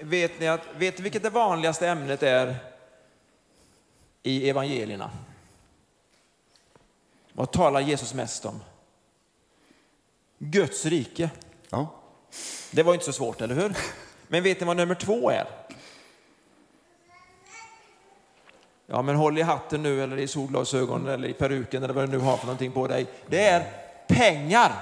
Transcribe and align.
Vet 0.00 0.40
ni 0.40 0.48
att, 0.48 0.60
vet 0.76 0.98
ni 0.98 1.02
vilket 1.02 1.22
det 1.22 1.30
vanligaste 1.30 1.88
ämnet 1.88 2.22
är 2.22 2.56
i 4.22 4.50
evangelierna? 4.50 5.10
Vad 7.32 7.52
talar 7.52 7.80
Jesus 7.80 8.14
mest 8.14 8.44
om? 8.44 8.60
Guds 10.38 10.86
rike. 10.86 11.30
Ja. 11.70 11.94
Det 12.70 12.82
var 12.82 12.94
inte 12.94 13.06
så 13.06 13.12
svårt, 13.12 13.40
eller 13.40 13.54
hur? 13.54 13.76
Men 14.28 14.42
vet 14.42 14.60
ni 14.60 14.66
vad 14.66 14.76
nummer 14.76 14.94
två 14.94 15.30
är? 15.30 15.46
Ja, 18.86 19.02
men 19.02 19.16
håll 19.16 19.38
i 19.38 19.42
hatten 19.42 19.82
nu, 19.82 20.02
eller 20.02 20.16
i 20.16 20.28
solglasögonen, 20.28 21.08
eller 21.08 21.28
i 21.28 21.32
peruken, 21.32 21.82
eller 21.82 21.94
vad 21.94 22.08
du 22.08 22.18
nu 22.18 22.24
har 22.24 22.36
för 22.36 22.46
någonting 22.46 22.72
på 22.72 22.86
dig. 22.86 23.06
Det 23.26 23.46
är 23.46 23.72
pengar. 24.06 24.72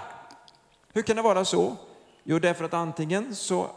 Hur 0.93 1.03
kan 1.03 1.17
det 1.17 1.23
vara 1.23 1.45
så? 1.45 1.77
Jo, 2.23 2.39
därför 2.39 2.65
att 2.65 2.75
antingen 2.75 3.37
så 3.37 3.71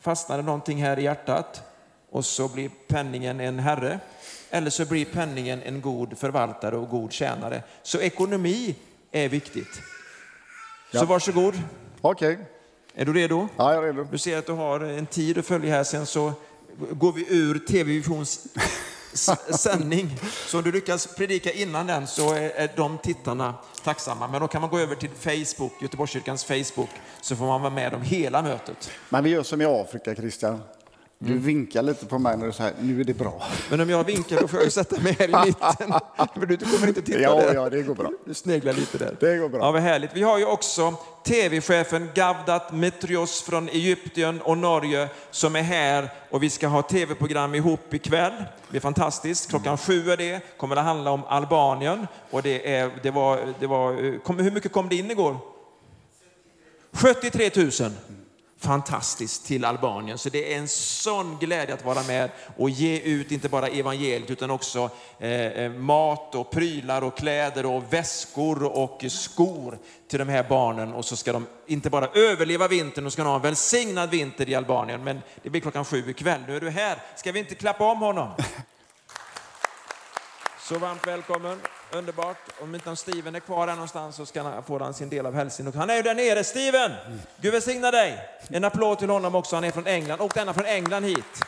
fastnar 0.00 0.36
det 0.36 0.42
någonting 0.42 0.82
här 0.82 0.98
i 0.98 1.02
hjärtat 1.02 1.62
och 2.10 2.24
så 2.24 2.48
blir 2.48 2.70
penningen 2.88 3.40
en 3.40 3.58
herre, 3.58 4.00
eller 4.50 4.70
så 4.70 4.84
blir 4.84 5.04
penningen 5.04 5.62
en 5.62 5.80
god 5.80 6.18
förvaltare 6.18 6.76
och 6.76 6.88
god 6.88 7.12
tjänare. 7.12 7.62
Så 7.82 7.98
ekonomi 8.00 8.74
är 9.12 9.28
viktigt. 9.28 9.74
Så 10.92 10.96
Ja. 10.96 11.04
varsågod. 11.04 11.54
Okej, 12.00 12.38
Är 12.94 13.04
du 13.04 13.12
redo? 13.12 13.48
ja, 13.56 13.74
jag 13.74 13.82
är 13.84 13.86
redo. 13.92 14.04
Du 14.10 14.18
ser 14.18 14.38
att 14.38 14.46
du 14.46 14.52
har 14.52 14.80
en 14.80 15.06
tid 15.06 15.38
att 15.38 15.46
följa 15.46 15.74
här, 15.74 15.84
sen 15.84 16.06
så 16.06 16.32
går 16.90 17.12
vi 17.12 17.26
ur 17.28 17.58
TV-visions 17.58 18.46
sändning. 19.12 20.16
Så 20.46 20.58
om 20.58 20.64
du 20.64 20.72
lyckas 20.72 21.06
predika 21.06 21.52
innan 21.52 21.86
den 21.86 22.06
så 22.06 22.32
är 22.34 22.76
de 22.76 22.98
tittarna 22.98 23.54
tacksamma. 23.84 24.28
Men 24.28 24.40
då 24.40 24.48
kan 24.48 24.60
man 24.60 24.70
gå 24.70 24.78
över 24.78 24.94
till 24.94 25.10
Facebook, 25.10 25.72
Göteborgskyrkans 25.82 26.44
Facebook, 26.44 26.90
så 27.20 27.36
får 27.36 27.46
man 27.46 27.62
vara 27.62 27.74
med 27.74 27.94
om 27.94 28.02
hela 28.02 28.42
mötet. 28.42 28.90
Men 29.08 29.24
vi 29.24 29.30
gör 29.30 29.42
som 29.42 29.60
i 29.60 29.64
Afrika, 29.64 30.14
Christian. 30.14 30.60
Du 31.22 31.38
vinkar 31.38 31.82
lite 31.82 32.06
på 32.06 32.18
mig 32.18 32.36
när 32.36 32.46
du 32.46 32.52
säger 32.52 32.74
nu 32.80 33.00
är 33.00 33.04
det 33.04 33.14
bra. 33.14 33.42
Men 33.70 33.80
om 33.80 33.90
jag 33.90 34.04
vinkar 34.04 34.40
då 34.40 34.48
får 34.48 34.60
jag 34.62 34.72
sätta 34.72 35.00
mig 35.00 35.16
här 35.18 35.28
i 35.28 35.32
mitten. 35.46 35.92
För 36.34 36.46
du 36.46 36.56
kommer 36.56 36.88
inte 36.88 37.02
titta 37.02 37.18
Ja, 37.20 37.34
där. 37.34 37.54
ja, 37.54 37.70
det 37.70 37.82
går 37.82 37.94
bra. 37.94 38.10
Du 38.24 38.34
sneglar 38.34 38.72
lite 38.72 38.98
där. 38.98 39.16
Det 39.20 39.36
går 39.36 39.48
bra. 39.48 39.60
Ja, 39.60 39.72
vad 39.72 39.82
härligt. 39.82 40.10
Vi 40.14 40.22
har 40.22 40.38
ju 40.38 40.44
också 40.44 40.94
tv-chefen 41.26 42.08
Gavdat 42.14 42.72
Metrios 42.72 43.42
från 43.42 43.68
Egypten 43.68 44.40
och 44.40 44.58
Norge 44.58 45.08
som 45.30 45.56
är 45.56 45.62
här 45.62 46.08
och 46.30 46.42
vi 46.42 46.50
ska 46.50 46.66
ha 46.68 46.82
tv-program 46.82 47.54
ihop 47.54 47.94
ikväll. 47.94 48.32
Det 48.70 48.76
är 48.76 48.80
fantastiskt. 48.80 49.48
Klockan 49.50 49.78
sju 49.78 50.10
är 50.10 50.16
det. 50.16 50.40
Kommer 50.58 50.74
det 50.74 50.80
handla 50.80 51.10
om 51.10 51.22
Albanien 51.28 52.06
och 52.30 52.42
det, 52.42 52.74
är, 52.74 52.90
det 53.02 53.10
var, 53.10 53.54
det 53.60 53.66
var, 53.66 54.18
kom, 54.24 54.38
hur 54.38 54.50
mycket 54.50 54.72
kom 54.72 54.88
det 54.88 54.96
in 54.96 55.10
igår? 55.10 55.36
73 56.92 57.50
000. 57.56 57.70
Fantastiskt 58.60 59.46
till 59.46 59.64
Albanien. 59.64 60.18
Så 60.18 60.28
det 60.28 60.54
är 60.54 60.58
en 60.58 60.68
sån 60.68 61.38
glädje 61.38 61.74
att 61.74 61.84
vara 61.84 62.02
med 62.02 62.30
och 62.56 62.70
ge 62.70 63.00
ut 63.00 63.32
inte 63.32 63.48
bara 63.48 63.68
evangeliet 63.68 64.30
utan 64.30 64.50
också 64.50 64.90
eh, 65.18 65.30
eh, 65.30 65.72
mat 65.72 66.34
och 66.34 66.50
prylar 66.50 67.02
och 67.02 67.16
kläder 67.16 67.66
och 67.66 67.92
väskor 67.92 68.64
och 68.64 69.04
skor 69.08 69.78
till 70.08 70.18
de 70.18 70.28
här 70.28 70.46
barnen. 70.48 70.92
Och 70.92 71.04
så 71.04 71.16
ska 71.16 71.32
de 71.32 71.46
inte 71.66 71.90
bara 71.90 72.06
överleva 72.06 72.68
vintern, 72.68 73.04
de 73.04 73.10
ska 73.10 73.22
ha 73.22 73.36
en 73.36 73.42
välsignad 73.42 74.10
vinter 74.10 74.48
i 74.48 74.54
Albanien. 74.54 75.04
Men 75.04 75.22
det 75.42 75.50
blir 75.50 75.60
klockan 75.60 75.84
sju 75.84 76.10
ikväll. 76.10 76.40
Nu 76.46 76.56
är 76.56 76.60
du 76.60 76.70
här. 76.70 76.98
Ska 77.16 77.32
vi 77.32 77.38
inte 77.38 77.54
klappa 77.54 77.84
om 77.84 77.98
honom? 77.98 78.28
Så 80.60 80.78
varmt 80.78 81.06
välkommen, 81.06 81.60
underbart. 81.92 82.36
Om 82.62 82.74
inte 82.74 82.96
Steven 82.96 83.34
är 83.34 83.40
kvar 83.40 83.66
här 83.66 83.74
någonstans 83.74 84.16
så 84.16 84.26
ska 84.26 84.42
han, 84.42 84.62
får 84.62 84.80
han 84.80 84.94
sin 84.94 85.08
del 85.08 85.26
av 85.26 85.34
hälsningen. 85.34 85.72
Han 85.76 85.90
är 85.90 85.96
ju 85.96 86.02
där 86.02 86.14
nere, 86.14 86.44
Steven! 86.44 86.92
Gud 87.40 87.52
välsigna 87.52 87.90
dig! 87.90 88.18
En 88.48 88.64
applåd 88.64 88.98
till 88.98 89.10
honom 89.10 89.34
också, 89.34 89.56
han 89.56 89.64
är 89.64 89.70
från 89.70 89.86
England. 89.86 90.20
Och 90.20 90.32
denna 90.34 90.54
från 90.54 90.66
England 90.66 91.04
hit. 91.04 91.44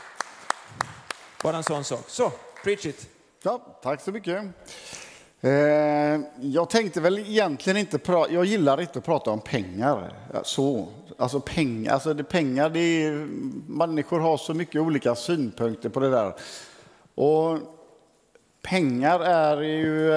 Bara 1.43 1.57
en 1.57 1.63
sån 1.63 1.85
sak. 1.85 2.05
Så, 2.07 2.33
preach 2.65 2.87
it. 2.87 3.09
Ja, 3.43 3.79
tack 3.83 4.01
så 4.01 4.13
mycket. 4.13 4.45
Eh, 5.41 6.21
jag 6.41 6.71
tänkte 6.71 7.01
väl 7.01 7.19
egentligen 7.19 7.77
inte 7.77 7.99
prata, 7.99 8.33
jag 8.33 8.45
gillar 8.45 8.81
inte 8.81 8.99
att 8.99 9.05
prata 9.05 9.31
om 9.31 9.41
pengar. 9.41 10.13
Så, 10.43 10.89
alltså 11.19 11.41
pengar, 11.41 11.93
alltså 11.93 12.15
det, 12.15 12.25
pengar, 12.25 12.71
det 12.71 12.81
är, 12.81 13.13
människor 13.67 14.21
har 14.21 14.37
så 14.37 14.55
mycket 14.55 14.81
olika 14.81 15.15
synpunkter 15.15 15.89
på 15.89 16.01
det 16.01 16.11
där. 16.11 16.35
Och 17.15 17.59
Eh, 18.63 18.71
pengar 18.71 19.21
är 19.21 19.63
ju 19.63 20.13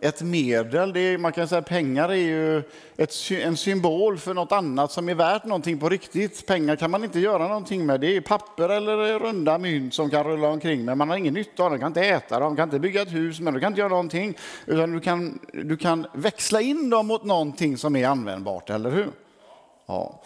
ett 0.00 0.22
medel, 0.22 0.92
det 0.92 1.00
är, 1.00 1.18
man 1.18 1.32
kan 1.32 1.48
säga 1.48 1.58
att 1.58 1.68
pengar 1.68 2.08
är 2.08 2.14
ju 2.14 2.62
ett, 2.96 3.14
en 3.30 3.56
symbol 3.56 4.18
för 4.18 4.34
något 4.34 4.52
annat 4.52 4.92
som 4.92 5.08
är 5.08 5.14
värt 5.14 5.44
någonting 5.44 5.78
på 5.78 5.88
riktigt. 5.88 6.46
Pengar 6.46 6.76
kan 6.76 6.90
man 6.90 7.04
inte 7.04 7.20
göra 7.20 7.48
någonting 7.48 7.86
med, 7.86 8.00
det 8.00 8.16
är 8.16 8.20
papper 8.20 8.68
eller 8.68 9.18
runda 9.18 9.58
mynt 9.58 9.94
som 9.94 10.10
kan 10.10 10.24
rulla 10.24 10.48
omkring 10.48 10.84
men 10.84 10.98
man 10.98 11.08
har 11.08 11.16
ingen 11.16 11.34
nytta 11.34 11.62
av 11.62 11.70
dem, 11.70 11.78
du 11.78 11.80
kan 11.80 11.90
inte 11.90 12.00
äta 12.00 12.40
dem, 12.40 12.52
du 12.52 12.56
kan 12.56 12.68
inte 12.68 12.78
bygga 12.78 13.02
ett 13.02 13.12
hus, 13.12 13.40
men 13.40 13.54
du 13.54 13.60
kan 13.60 13.72
inte 13.72 13.80
göra 13.80 13.88
någonting. 13.88 14.34
Utan 14.66 14.92
du 14.92 15.00
kan, 15.00 15.38
du 15.52 15.76
kan 15.76 16.06
växla 16.12 16.60
in 16.60 16.90
dem 16.90 17.06
mot 17.06 17.24
någonting 17.24 17.76
som 17.76 17.96
är 17.96 18.08
användbart, 18.08 18.70
eller 18.70 18.90
hur? 18.90 19.10
Ja. 19.86 20.22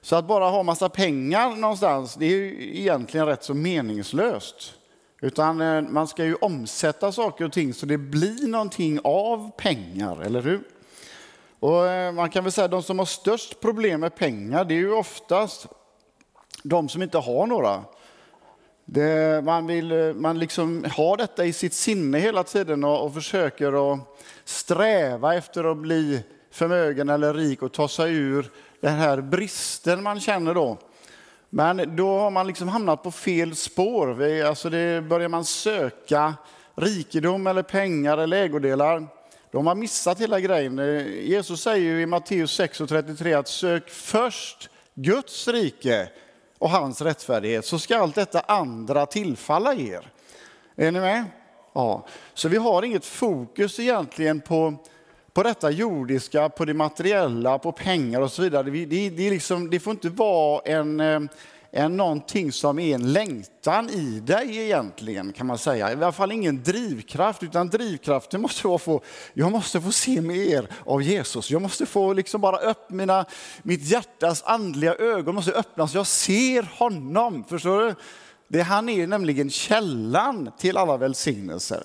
Så 0.00 0.16
att 0.16 0.26
bara 0.26 0.48
ha 0.48 0.62
massa 0.62 0.88
pengar 0.88 1.56
någonstans, 1.56 2.14
det 2.14 2.26
är 2.26 2.30
ju 2.30 2.78
egentligen 2.78 3.26
rätt 3.26 3.44
så 3.44 3.54
meningslöst. 3.54 4.74
Utan 5.20 5.60
eh, 5.60 5.82
man 5.82 6.08
ska 6.08 6.24
ju 6.24 6.34
omsätta 6.34 7.12
saker 7.12 7.44
och 7.44 7.52
ting 7.52 7.74
så 7.74 7.86
det 7.86 7.98
blir 7.98 8.48
någonting 8.48 9.00
av 9.04 9.50
pengar, 9.56 10.22
eller 10.22 10.42
hur? 10.42 10.60
Och 11.60 11.88
eh, 11.88 12.12
man 12.12 12.30
kan 12.30 12.44
väl 12.44 12.52
säga 12.52 12.64
att 12.64 12.70
de 12.70 12.82
som 12.82 12.98
har 12.98 13.06
störst 13.06 13.60
problem 13.60 14.00
med 14.00 14.14
pengar, 14.16 14.64
det 14.64 14.74
är 14.74 14.78
ju 14.78 14.92
oftast 14.92 15.66
de 16.62 16.88
som 16.88 17.02
inte 17.02 17.18
har 17.18 17.46
några. 17.46 17.84
Det, 18.84 19.44
man 19.44 19.66
vill 19.66 19.92
eh, 19.92 20.14
man 20.14 20.38
liksom 20.38 20.84
ha 20.84 21.16
detta 21.16 21.44
i 21.44 21.52
sitt 21.52 21.74
sinne 21.74 22.18
hela 22.18 22.44
tiden 22.44 22.84
och, 22.84 23.04
och 23.04 23.14
försöker 23.14 23.92
att 23.92 24.00
sträva 24.44 25.34
efter 25.34 25.64
att 25.64 25.78
bli 25.78 26.24
förmögen 26.50 27.08
eller 27.08 27.34
rik 27.34 27.62
och 27.62 27.72
ta 27.72 27.88
sig 27.88 28.14
ur 28.14 28.50
den 28.80 28.94
här 28.94 29.20
bristen 29.20 30.02
man 30.02 30.20
känner 30.20 30.54
då. 30.54 30.78
Men 31.50 31.96
då 31.96 32.18
har 32.18 32.30
man 32.30 32.46
liksom 32.46 32.68
hamnat 32.68 33.02
på 33.02 33.10
fel 33.10 33.56
spår. 33.56 34.06
Vi- 34.08 34.42
Alltså 34.42 34.70
det 34.70 35.02
börjar 35.02 35.28
man 35.28 35.44
söka 35.44 36.34
rikedom 36.74 37.46
eller 37.46 37.62
pengar 37.62 38.18
eller 38.18 38.42
ägodelar, 38.42 39.06
då 39.50 39.58
har 39.58 39.62
man 39.62 39.78
missat 39.78 40.20
hela 40.20 40.40
grejen. 40.40 40.78
Eh, 40.78 41.06
Jesus 41.06 41.62
säger 41.62 41.82
ju 41.90 42.02
i 42.02 42.06
Matteus 42.06 42.60
6.33 42.60 43.34
att 43.38 43.48
sök 43.48 43.90
först 43.90 44.70
Guds 44.94 45.48
rike 45.48 46.08
och 46.58 46.70
hans 46.70 47.00
rättfärdighet 47.02 47.64
så 47.64 47.78
ska 47.78 47.98
allt 47.98 48.14
detta 48.14 48.40
andra 48.40 49.06
tillfalla 49.06 49.74
er. 49.74 50.10
Är 50.76 50.92
ni 50.92 51.00
med? 51.00 51.24
Ja. 51.72 52.06
Så 52.34 52.48
vi 52.48 52.56
har 52.56 52.82
inget 52.82 53.04
fokus 53.04 53.80
egentligen 53.80 54.40
på, 54.40 54.74
på 55.32 55.42
detta 55.42 55.70
jordiska, 55.70 56.48
på 56.48 56.64
det 56.64 56.74
materiella, 56.74 57.58
på 57.58 57.72
pengar 57.72 58.20
och 58.20 58.32
så 58.32 58.42
vidare. 58.42 58.62
Det, 58.62 58.86
det, 59.10 59.26
är 59.26 59.30
liksom, 59.30 59.70
det 59.70 59.80
får 59.80 59.90
inte 59.90 60.08
vara 60.08 60.62
en, 60.64 61.00
eh, 61.00 61.20
en 61.70 61.96
någonting 61.96 62.52
som 62.52 62.78
är 62.78 62.94
en 62.94 63.12
längtan 63.12 63.90
i 63.90 64.20
dig 64.20 64.58
egentligen, 64.58 65.32
kan 65.32 65.46
man 65.46 65.58
säga. 65.58 65.90
I 65.90 65.92
alla 65.92 66.12
fall 66.12 66.32
ingen 66.32 66.62
drivkraft, 66.62 67.42
utan 67.42 67.68
drivkraften 67.68 68.40
måste 68.40 68.66
vara 68.66 68.78
få, 68.78 69.02
jag 69.34 69.52
måste 69.52 69.80
få 69.80 69.92
se 69.92 70.20
mer 70.20 70.68
av 70.86 71.02
Jesus. 71.02 71.50
Jag 71.50 71.62
måste 71.62 71.86
få 71.86 72.12
liksom 72.12 72.40
bara 72.40 72.56
upp 72.56 72.90
mina, 72.90 73.24
mitt 73.62 73.82
hjärtas 73.82 74.42
andliga 74.46 74.94
ögon 74.94 75.34
måste 75.34 75.52
öppnas, 75.52 75.92
så 75.92 75.98
jag 75.98 76.06
ser 76.06 76.62
honom. 76.78 77.44
Förstår 77.48 77.80
du? 77.80 77.94
Det, 78.48 78.62
han 78.62 78.88
är 78.88 79.06
nämligen 79.06 79.50
källan 79.50 80.50
till 80.58 80.76
alla 80.76 80.96
välsignelser. 80.96 81.82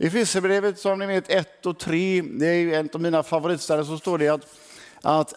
I 0.00 0.06
Efesierbrevet 0.06 0.78
som 0.78 0.98
ni 0.98 1.06
vet 1.06 1.30
1 1.30 1.66
och 1.66 1.78
3, 1.78 2.22
det 2.22 2.46
är 2.46 2.54
ju 2.54 2.74
en 2.74 2.88
av 2.94 3.00
mina 3.00 3.22
favoritställen, 3.22 3.86
så 3.86 3.98
står 3.98 4.18
det 4.18 4.28
att, 4.28 4.46
att 5.02 5.34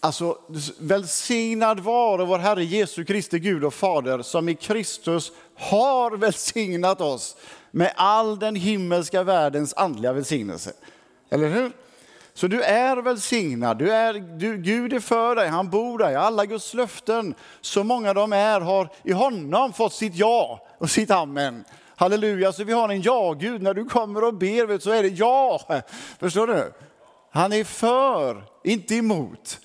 alltså, 0.00 0.38
välsignad 0.78 1.80
vare 1.80 2.24
vår 2.24 2.38
Herre 2.38 2.64
Jesu 2.64 3.04
Kristi 3.04 3.38
Gud 3.38 3.64
och 3.64 3.74
Fader 3.74 4.22
som 4.22 4.48
i 4.48 4.54
Kristus 4.54 5.32
har 5.56 6.16
välsignat 6.16 7.00
oss 7.00 7.36
med 7.70 7.92
all 7.96 8.38
den 8.38 8.56
himmelska 8.56 9.22
världens 9.22 9.74
andliga 9.74 10.12
välsignelse. 10.12 10.72
Eller 11.30 11.48
hur? 11.48 11.72
Så 12.34 12.46
du 12.46 12.62
är 12.62 12.96
välsignad, 12.96 13.78
du 13.78 13.92
är, 13.92 14.14
du, 14.38 14.56
Gud 14.56 14.92
är 14.92 15.00
för 15.00 15.36
dig, 15.36 15.48
han 15.48 15.70
bor 15.70 15.98
där. 15.98 16.14
Alla 16.14 16.46
Guds 16.46 16.74
löften, 16.74 17.34
så 17.60 17.84
många 17.84 18.14
de 18.14 18.32
är, 18.32 18.60
har 18.60 18.88
i 19.02 19.12
honom 19.12 19.72
fått 19.72 19.92
sitt 19.92 20.14
ja 20.14 20.66
och 20.78 20.90
sitt 20.90 21.10
amen. 21.10 21.64
Halleluja, 22.02 22.52
så 22.52 22.64
vi 22.64 22.72
har 22.72 22.88
en 22.88 23.02
ja-Gud. 23.02 23.62
När 23.62 23.74
du 23.74 23.84
kommer 23.84 24.24
och 24.24 24.34
ber 24.34 24.78
så 24.78 24.90
är 24.90 25.02
det 25.02 25.08
ja. 25.08 25.60
Förstår 26.18 26.46
du? 26.46 26.72
Han 27.30 27.52
är 27.52 27.64
för, 27.64 28.44
inte 28.64 28.94
emot. 28.94 29.60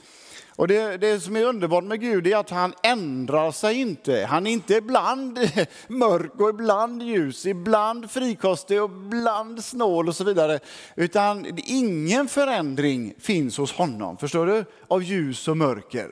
Och 0.55 0.67
det, 0.67 0.97
det 0.97 1.19
som 1.19 1.35
är 1.35 1.43
underbart 1.43 1.83
med 1.83 1.99
Gud 1.99 2.27
är 2.27 2.37
att 2.37 2.49
han 2.49 2.73
ändrar 2.83 3.51
sig 3.51 3.81
inte. 3.81 4.25
Han 4.29 4.47
är 4.47 4.51
inte 4.51 4.73
ibland 4.73 5.39
mörk 5.87 6.39
och 6.39 6.49
ibland 6.49 7.03
ljus, 7.03 7.45
ibland 7.45 8.11
frikostig 8.11 8.83
och 8.83 8.89
ibland 8.89 9.63
snål 9.63 10.07
och 10.07 10.15
så 10.15 10.23
vidare. 10.23 10.59
Utan 10.95 11.59
ingen 11.65 12.27
förändring 12.27 13.13
finns 13.19 13.57
hos 13.57 13.73
honom, 13.73 14.17
förstår 14.17 14.45
du? 14.45 14.65
Av 14.87 15.03
ljus 15.03 15.47
och 15.47 15.57
mörker. 15.57 16.11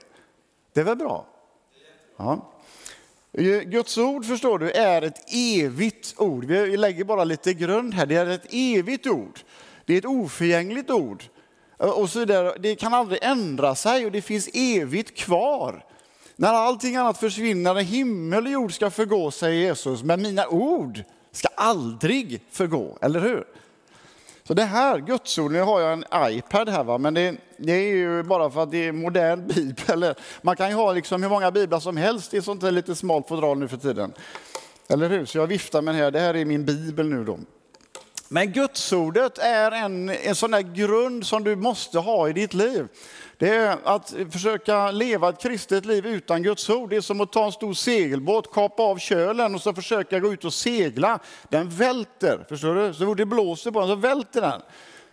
Det 0.73 0.79
är 0.79 0.85
väl 0.85 0.97
bra? 0.97 1.25
Ja. 2.17 2.54
Guds 3.65 3.97
ord 3.97 4.25
förstår 4.25 4.59
du 4.59 4.71
är 4.71 5.01
ett 5.01 5.33
evigt 5.33 6.13
ord. 6.17 6.45
Vi 6.45 6.77
lägger 6.77 7.03
bara 7.03 7.23
lite 7.23 7.53
grund 7.53 7.93
här. 7.93 8.05
Det 8.05 8.15
är 8.15 8.25
ett 8.25 8.47
evigt 8.51 9.07
ord. 9.07 9.39
Det 9.85 9.93
är 9.93 9.97
ett 9.97 10.05
oförgängligt 10.05 10.91
ord. 10.91 11.23
Eh, 11.79 11.89
och 11.89 12.09
så 12.09 12.19
vidare. 12.19 12.53
Det 12.59 12.75
kan 12.75 12.93
aldrig 12.93 13.19
ändra 13.23 13.75
sig 13.75 14.05
och 14.05 14.11
det 14.11 14.21
finns 14.21 14.49
evigt 14.53 15.17
kvar. 15.17 15.85
När 16.35 16.53
allting 16.53 16.95
annat 16.95 17.17
försvinner, 17.17 17.73
när 17.73 17.81
himmel 17.81 18.45
och 18.45 18.51
jord 18.51 18.73
ska 18.73 18.89
förgå, 18.89 19.31
säger 19.31 19.61
Jesus, 19.61 20.03
men 20.03 20.21
mina 20.21 20.47
ord 20.47 21.03
ska 21.31 21.47
aldrig 21.55 22.41
förgå, 22.51 22.97
eller 23.01 23.19
hur? 23.19 23.43
Så 24.47 24.53
det 24.53 24.63
här, 24.63 24.99
Gudsorden, 24.99 25.53
nu 25.53 25.61
har 25.61 25.81
jag 25.81 25.93
en 25.93 26.05
iPad 26.33 26.69
här, 26.69 26.83
va? 26.83 26.97
men 26.97 27.13
det, 27.13 27.35
det, 27.57 27.71
är 27.71 27.95
ju 27.95 28.23
bara 28.23 28.49
för 28.49 28.63
att 28.63 28.71
det 28.71 28.87
är 28.87 28.91
modern 28.91 29.47
bibel. 29.47 30.13
Man 30.41 30.55
kan 30.55 30.69
ju 30.69 30.75
ha 30.75 30.93
liksom 30.93 31.23
hur 31.23 31.29
många 31.29 31.51
biblar 31.51 31.79
som 31.79 31.97
helst 31.97 32.33
i 32.33 32.41
sånt 32.41 32.63
här 32.63 32.71
lite 32.71 32.95
smalt 32.95 33.27
fodral 33.27 33.57
nu 33.59 33.67
för 33.67 33.77
tiden. 33.77 34.13
Eller 34.89 35.09
hur? 35.09 35.25
Så 35.25 35.37
jag 35.37 35.47
viftar 35.47 35.81
med 35.81 35.93
den 35.93 36.03
här, 36.03 36.11
det 36.11 36.19
här 36.19 36.33
är 36.33 36.45
min 36.45 36.65
bibel 36.65 37.09
nu 37.09 37.23
då. 37.23 37.39
Men 38.27 38.51
Gudsordet 38.51 39.37
är 39.37 39.71
en, 39.71 40.09
en 40.09 40.35
sån 40.35 40.51
där 40.51 40.61
grund 40.61 41.25
som 41.25 41.43
du 41.43 41.55
måste 41.55 41.99
ha 41.99 42.29
i 42.29 42.33
ditt 42.33 42.53
liv. 42.53 42.87
Det 43.37 43.49
är 43.49 43.77
att 43.83 44.15
försöka 44.31 44.91
leva 44.91 45.29
ett 45.29 45.41
kristet 45.41 45.85
liv 45.85 46.05
utan 46.05 46.43
Guds 46.43 46.69
ord. 46.69 46.89
Det 46.89 46.95
är 46.95 47.01
som 47.01 47.21
att 47.21 47.31
ta 47.31 47.45
en 47.45 47.51
stor 47.51 47.73
segelbåt, 47.73 48.53
kapa 48.53 48.83
av 48.83 48.97
kölen 48.97 49.55
och 49.55 49.61
så 49.61 49.73
försöka 49.73 50.19
gå 50.19 50.33
ut 50.33 50.45
och 50.45 50.53
segla. 50.53 51.19
Den 51.49 51.69
välter, 51.69 52.45
förstår 52.49 52.75
du? 52.75 52.93
Så 52.93 53.05
fort 53.05 53.17
det 53.17 53.25
blåser 53.25 53.71
på 53.71 53.79
den 53.79 53.89
så 53.89 53.95
välter 53.95 54.41
den. 54.41 54.61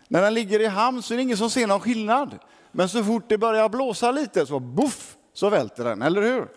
När 0.08 0.23
den 0.23 0.35
ligger 0.35 0.61
i 0.61 0.67
hamn 0.67 1.03
så 1.03 1.15
är 1.15 1.17
det 1.17 1.23
ingen 1.23 1.37
som 1.37 1.50
ser 1.50 1.67
någon 1.67 1.81
skillnad. 1.81 2.38
Men 2.73 2.88
så 2.88 3.05
fort 3.05 3.25
det 3.29 3.38
börjar 3.38 3.69
blåsa 3.69 4.11
lite 4.11 4.47
så 4.47 4.61
boff, 4.61 5.17
så 5.32 5.49
välter 5.49 5.85
den, 5.85 6.03
eller 6.03 6.23
hur? 6.23 6.49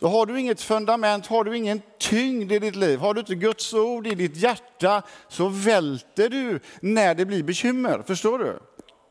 Så 0.00 0.08
har 0.08 0.26
du 0.26 0.40
inget 0.40 0.60
fundament, 0.60 1.26
har 1.26 1.44
du 1.44 1.56
ingen 1.56 1.82
tyngd 1.98 2.52
i 2.52 2.58
ditt 2.58 2.76
liv, 2.76 2.98
har 2.98 3.14
du 3.14 3.20
inte 3.20 3.34
Guds 3.34 3.74
ord 3.74 4.06
i 4.06 4.14
ditt 4.14 4.36
hjärta 4.36 5.02
så 5.28 5.48
välter 5.48 6.28
du 6.28 6.60
när 6.80 7.14
det 7.14 7.24
blir 7.24 7.42
bekymmer. 7.42 8.02
Förstår 8.06 8.38
du? 8.38 8.58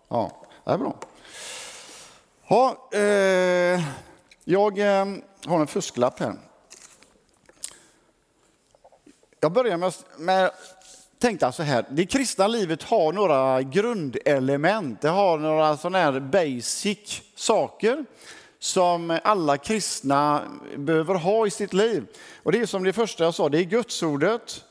Ja, 0.09 0.41
det 0.65 0.71
är 0.71 0.77
bra. 0.77 0.95
Ja, 2.47 2.89
eh, 2.91 3.81
jag 4.43 4.79
eh, 4.79 5.05
har 5.45 5.59
en 5.59 5.67
fusklapp 5.67 6.19
här. 6.19 6.33
Jag 9.39 9.51
börjar 9.51 9.77
med, 9.77 9.93
med 10.17 10.51
tänkte 11.19 11.51
så 11.51 11.63
här, 11.63 11.85
det 11.89 12.05
kristna 12.05 12.47
livet 12.47 12.83
har 12.83 13.13
några 13.13 13.61
grundelement, 13.61 15.01
det 15.01 15.09
har 15.09 15.37
några 15.37 15.77
sådana 15.77 15.97
här 15.97 16.19
basic 16.19 17.21
saker 17.35 18.05
som 18.65 19.19
alla 19.23 19.57
kristna 19.57 20.41
behöver 20.77 21.15
ha 21.15 21.47
i 21.47 21.49
sitt 21.49 21.73
liv. 21.73 22.05
Och 22.43 22.51
det 22.51 22.59
är 22.59 22.65
som 22.65 22.83
det 22.83 22.93
första 22.93 23.23
jag 23.23 23.33
sa, 23.33 23.49
det 23.49 23.59
är 23.59 23.63
Gudsordet, 23.63 24.63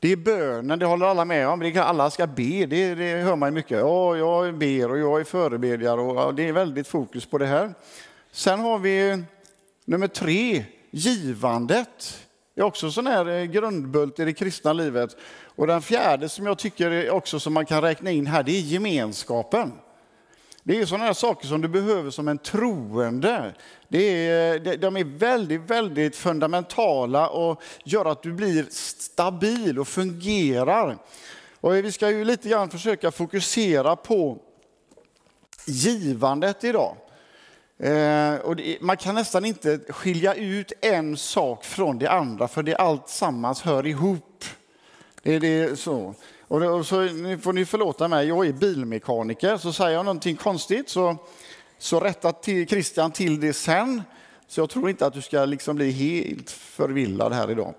det 0.00 0.12
är 0.12 0.16
bönen, 0.16 0.78
det 0.78 0.86
håller 0.86 1.06
alla 1.06 1.24
med 1.24 1.48
om. 1.48 1.60
Det 1.60 1.76
alla 1.76 2.10
ska 2.10 2.26
be, 2.26 2.66
det, 2.66 2.94
det 2.94 3.22
hör 3.22 3.36
man 3.36 3.54
mycket. 3.54 3.78
Ja, 3.78 4.16
jag 4.16 4.58
ber 4.58 4.90
och 4.90 4.98
jag 4.98 5.20
är 5.20 5.24
förebedjare 5.24 6.00
och 6.00 6.34
det 6.34 6.48
är 6.48 6.52
väldigt 6.52 6.88
fokus 6.88 7.26
på 7.26 7.38
det 7.38 7.46
här. 7.46 7.74
Sen 8.32 8.60
har 8.60 8.78
vi 8.78 9.22
nummer 9.84 10.08
tre, 10.08 10.64
givandet. 10.90 12.26
Det 12.54 12.60
är 12.60 12.64
också 12.64 12.90
sån 12.90 13.06
här 13.06 13.28
eh, 13.28 13.44
grundbult 13.44 14.18
i 14.18 14.24
det 14.24 14.32
kristna 14.32 14.72
livet. 14.72 15.16
Och 15.56 15.66
den 15.66 15.82
fjärde 15.82 16.28
som 16.28 16.46
jag 16.46 16.58
tycker 16.58 17.10
också 17.10 17.40
som 17.40 17.52
man 17.52 17.66
kan 17.66 17.82
räkna 17.82 18.10
in 18.10 18.26
här, 18.26 18.42
det 18.42 18.52
är 18.52 18.60
gemenskapen. 18.60 19.72
Det 20.68 20.80
är 20.80 20.86
sådana 20.86 21.04
här 21.04 21.12
saker 21.12 21.46
som 21.46 21.60
du 21.60 21.68
behöver 21.68 22.10
som 22.10 22.28
en 22.28 22.38
troende. 22.38 23.54
Det 23.88 24.28
är, 24.28 24.76
de 24.76 24.96
är 24.96 25.04
väldigt, 25.04 25.60
väldigt 25.60 26.16
fundamentala 26.16 27.28
och 27.28 27.62
gör 27.84 28.04
att 28.04 28.22
du 28.22 28.32
blir 28.32 28.66
stabil 28.70 29.78
och 29.78 29.88
fungerar. 29.88 30.98
Och 31.60 31.74
vi 31.74 31.92
ska 31.92 32.10
ju 32.10 32.24
lite 32.24 32.48
grann 32.48 32.70
försöka 32.70 33.10
fokusera 33.10 33.96
på 33.96 34.38
givandet 35.66 36.64
idag. 36.64 36.96
Eh, 37.78 38.34
och 38.34 38.56
det, 38.56 38.78
man 38.80 38.96
kan 38.96 39.14
nästan 39.14 39.44
inte 39.44 39.80
skilja 39.88 40.34
ut 40.34 40.72
en 40.80 41.16
sak 41.16 41.64
från 41.64 41.98
det 41.98 42.10
andra, 42.10 42.48
för 42.48 42.62
det 42.62 42.76
allt 42.76 43.08
sammans 43.08 43.62
hör 43.62 43.86
ihop. 43.86 44.44
Det 45.22 45.34
är 45.34 45.40
det 45.40 45.78
så. 45.78 46.14
Och, 46.48 46.60
det, 46.60 46.68
och 46.68 46.86
så 46.86 47.00
nu 47.00 47.38
får 47.38 47.52
ni 47.52 47.64
förlåta 47.64 48.08
mig, 48.08 48.28
jag 48.28 48.46
är 48.46 48.52
bilmekaniker, 48.52 49.56
så 49.56 49.72
säger 49.72 49.96
jag 49.96 50.04
någonting 50.04 50.36
konstigt 50.36 50.88
så, 50.88 51.16
så 51.78 52.00
rättar 52.00 52.32
till 52.32 52.68
Christian 52.68 53.10
till 53.10 53.40
det 53.40 53.52
sen. 53.52 54.02
Så 54.48 54.60
jag 54.60 54.70
tror 54.70 54.90
inte 54.90 55.06
att 55.06 55.14
du 55.14 55.22
ska 55.22 55.44
liksom 55.44 55.76
bli 55.76 55.90
helt 55.90 56.50
förvillad 56.50 57.32
här 57.32 57.50
idag. 57.50 57.74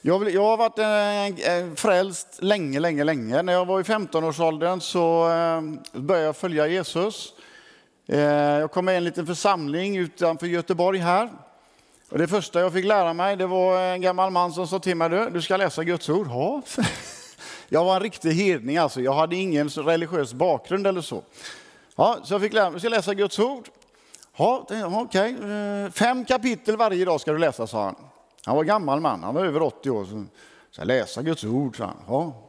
Jag, 0.00 0.30
jag 0.30 0.42
har 0.42 0.56
varit 0.56 0.78
eh, 0.78 1.74
frälst 1.74 2.42
länge, 2.42 2.80
länge, 2.80 3.04
länge. 3.04 3.42
När 3.42 3.52
jag 3.52 3.64
var 3.64 3.80
i 3.80 3.82
15-årsåldern 3.82 4.80
så 4.80 5.30
eh, 5.30 5.60
började 6.00 6.26
jag 6.26 6.36
följa 6.36 6.66
Jesus. 6.66 7.32
Eh, 8.06 8.20
jag 8.20 8.70
kom 8.70 8.84
med 8.84 8.94
i 8.94 8.96
en 8.96 9.04
liten 9.04 9.26
församling 9.26 9.96
utanför 9.96 10.46
Göteborg 10.46 10.98
här. 10.98 11.30
Och 12.10 12.18
det 12.18 12.28
första 12.28 12.60
jag 12.60 12.72
fick 12.72 12.84
lära 12.84 13.12
mig 13.12 13.36
det 13.36 13.46
var 13.46 13.80
en 13.80 14.00
gammal 14.00 14.30
man 14.30 14.52
som 14.52 14.66
sa 14.66 14.78
till 14.78 14.96
mig, 14.96 15.10
du, 15.10 15.30
du 15.30 15.42
ska 15.42 15.56
läsa 15.56 15.84
Guds 15.84 16.08
ord. 16.08 16.26
Ja. 16.30 16.62
Jag 17.68 17.84
var 17.84 17.96
en 17.96 18.02
riktig 18.02 18.30
hedning, 18.30 18.76
alltså. 18.76 19.00
jag 19.00 19.14
hade 19.14 19.36
ingen 19.36 19.68
religiös 19.68 20.32
bakgrund 20.32 20.86
eller 20.86 21.00
så. 21.00 21.22
Ja, 21.96 22.18
så 22.24 22.34
jag 22.34 22.40
fick 22.40 22.52
lära 22.52 22.70
mig, 22.70 22.80
ska 22.80 22.88
läsa 22.88 23.14
Guds 23.14 23.38
ord. 23.38 23.68
Ja, 24.36 24.66
okej. 24.92 25.34
Okay. 25.34 25.90
Fem 25.90 26.24
kapitel 26.24 26.76
varje 26.76 27.04
dag 27.04 27.20
ska 27.20 27.32
du 27.32 27.38
läsa, 27.38 27.66
sa 27.66 27.84
han. 27.84 27.96
Han 28.44 28.56
var 28.56 28.64
gammal 28.64 29.00
man, 29.00 29.22
han 29.22 29.34
var 29.34 29.44
över 29.44 29.62
80 29.62 29.90
år. 29.90 30.04
Så, 30.04 30.24
så 30.70 30.84
läsa 30.84 31.22
Guds 31.22 31.44
ord, 31.44 31.76
sa 31.76 31.84
han. 31.84 31.96
Ja. 32.06 32.48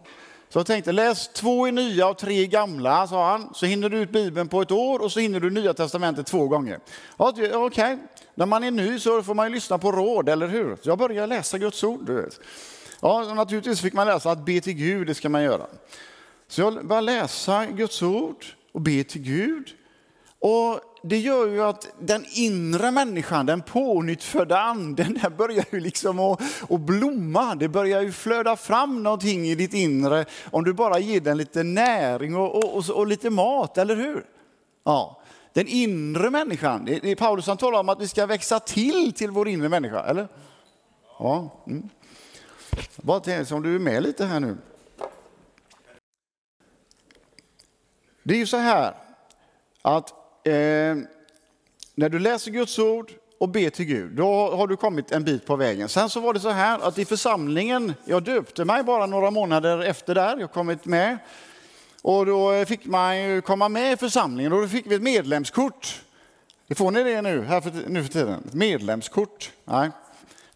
Så 0.49 0.59
jag 0.59 0.65
tänkte, 0.65 0.91
läs 0.91 1.27
två 1.27 1.67
i 1.67 1.71
nya 1.71 2.07
och 2.07 2.17
tre 2.17 2.41
i 2.41 2.47
gamla, 2.47 3.07
sa 3.07 3.31
han. 3.31 3.53
Så 3.53 3.65
hinner 3.65 3.89
du 3.89 3.97
ut 3.97 4.11
Bibeln 4.11 4.47
på 4.47 4.61
ett 4.61 4.71
år 4.71 4.99
och 4.99 5.11
så 5.11 5.19
hinner 5.19 5.39
du 5.39 5.49
Nya 5.49 5.73
Testamentet 5.73 6.27
två 6.27 6.47
gånger. 6.47 6.79
Ja, 7.17 7.29
Okej, 7.29 7.55
okay. 7.55 7.97
när 8.35 8.45
man 8.45 8.63
är 8.63 8.71
ny 8.71 8.99
så 8.99 9.23
får 9.23 9.33
man 9.33 9.47
ju 9.47 9.53
lyssna 9.53 9.77
på 9.77 9.91
råd, 9.91 10.29
eller 10.29 10.47
hur? 10.47 10.75
Så 10.75 10.89
jag 10.89 10.97
började 10.97 11.27
läsa 11.27 11.57
Guds 11.57 11.83
ord. 11.83 12.05
Du 12.05 12.21
vet. 12.21 12.39
Ja, 13.01 13.33
naturligtvis 13.33 13.81
fick 13.81 13.93
man 13.93 14.07
läsa 14.07 14.31
att 14.31 14.45
be 14.45 14.61
till 14.61 14.73
Gud, 14.73 15.07
det 15.07 15.15
ska 15.15 15.29
man 15.29 15.43
göra. 15.43 15.65
Så 16.47 16.61
jag 16.61 16.87
började 16.87 17.05
läsa 17.05 17.65
Guds 17.65 18.01
ord 18.01 18.45
och 18.71 18.81
be 18.81 19.03
till 19.03 19.21
Gud. 19.21 19.69
Och 20.39 20.79
det 21.03 21.17
gör 21.17 21.47
ju 21.47 21.63
att 21.63 21.87
den 21.99 22.25
inre 22.33 22.91
människan, 22.91 23.45
den 23.45 23.61
pånyttfödda 23.61 24.59
anden, 24.59 25.17
den 25.21 25.37
börjar 25.37 25.65
ju 25.71 25.79
liksom 25.79 26.19
att, 26.19 26.41
att 26.69 26.79
blomma. 26.79 27.55
Det 27.55 27.67
börjar 27.69 28.01
ju 28.01 28.11
flöda 28.11 28.55
fram 28.55 29.03
någonting 29.03 29.45
i 29.45 29.55
ditt 29.55 29.73
inre 29.73 30.25
om 30.51 30.63
du 30.63 30.73
bara 30.73 30.99
ger 30.99 31.21
den 31.21 31.37
lite 31.37 31.63
näring 31.63 32.35
och, 32.35 32.55
och, 32.55 32.77
och, 32.77 32.89
och 32.89 33.07
lite 33.07 33.29
mat, 33.29 33.77
eller 33.77 33.95
hur? 33.95 34.25
Ja, 34.83 35.21
den 35.53 35.67
inre 35.67 36.29
människan. 36.29 36.85
Det, 36.85 37.11
är 37.11 37.15
Paulus 37.15 37.45
som 37.45 37.57
talar 37.57 37.79
om 37.79 37.89
att 37.89 38.01
vi 38.01 38.07
ska 38.07 38.25
växa 38.25 38.59
till 38.59 39.13
till 39.13 39.31
vår 39.31 39.47
inre 39.47 39.69
människa, 39.69 40.03
eller? 40.03 40.27
Ja. 41.19 41.63
Mm. 41.67 41.89
Bara 42.95 43.19
tänk 43.19 43.51
om 43.51 43.63
du 43.63 43.75
är 43.75 43.79
med 43.79 44.03
lite 44.03 44.25
här 44.25 44.39
nu. 44.39 44.57
Det 48.23 48.33
är 48.33 48.37
ju 48.37 48.45
så 48.45 48.57
här 48.57 48.93
att 49.81 50.09
eh, 50.43 50.53
när 51.95 52.09
du 52.09 52.19
läser 52.19 52.51
Guds 52.51 52.79
ord 52.79 53.11
och 53.39 53.49
ber 53.49 53.69
till 53.69 53.85
Gud. 53.85 54.11
Då 54.11 54.55
har 54.55 54.67
du 54.67 54.75
kommit 54.75 55.11
en 55.11 55.23
bit 55.23 55.45
på 55.45 55.55
vägen. 55.55 55.89
Sen 55.89 56.09
så 56.09 56.19
var 56.19 56.33
det 56.33 56.39
så 56.39 56.49
här 56.49 56.79
att 56.79 56.97
i 56.97 57.05
församlingen, 57.05 57.93
jag 58.05 58.23
döpte 58.23 58.65
mig 58.65 58.83
bara 58.83 59.05
några 59.05 59.31
månader 59.31 59.79
efter 59.79 60.15
där, 60.15 60.37
jag 60.37 60.51
kommit 60.51 60.85
med. 60.85 61.17
Och 62.01 62.25
då 62.25 62.65
fick 62.65 62.85
man 62.85 63.19
ju 63.19 63.41
komma 63.41 63.69
med 63.69 63.93
i 63.93 63.97
församlingen 63.97 64.53
och 64.53 64.61
då 64.61 64.67
fick 64.67 64.85
vi 64.85 64.95
ett 64.95 65.01
medlemskort. 65.01 66.01
Får 66.75 66.91
ni 66.91 67.03
det 67.03 67.21
nu, 67.21 67.41
här 67.41 67.61
för, 67.61 67.71
nu 67.87 68.03
för 68.03 68.11
tiden? 68.11 68.43
Ett 68.47 68.53
medlemskort? 68.53 69.51
Nej. 69.65 69.91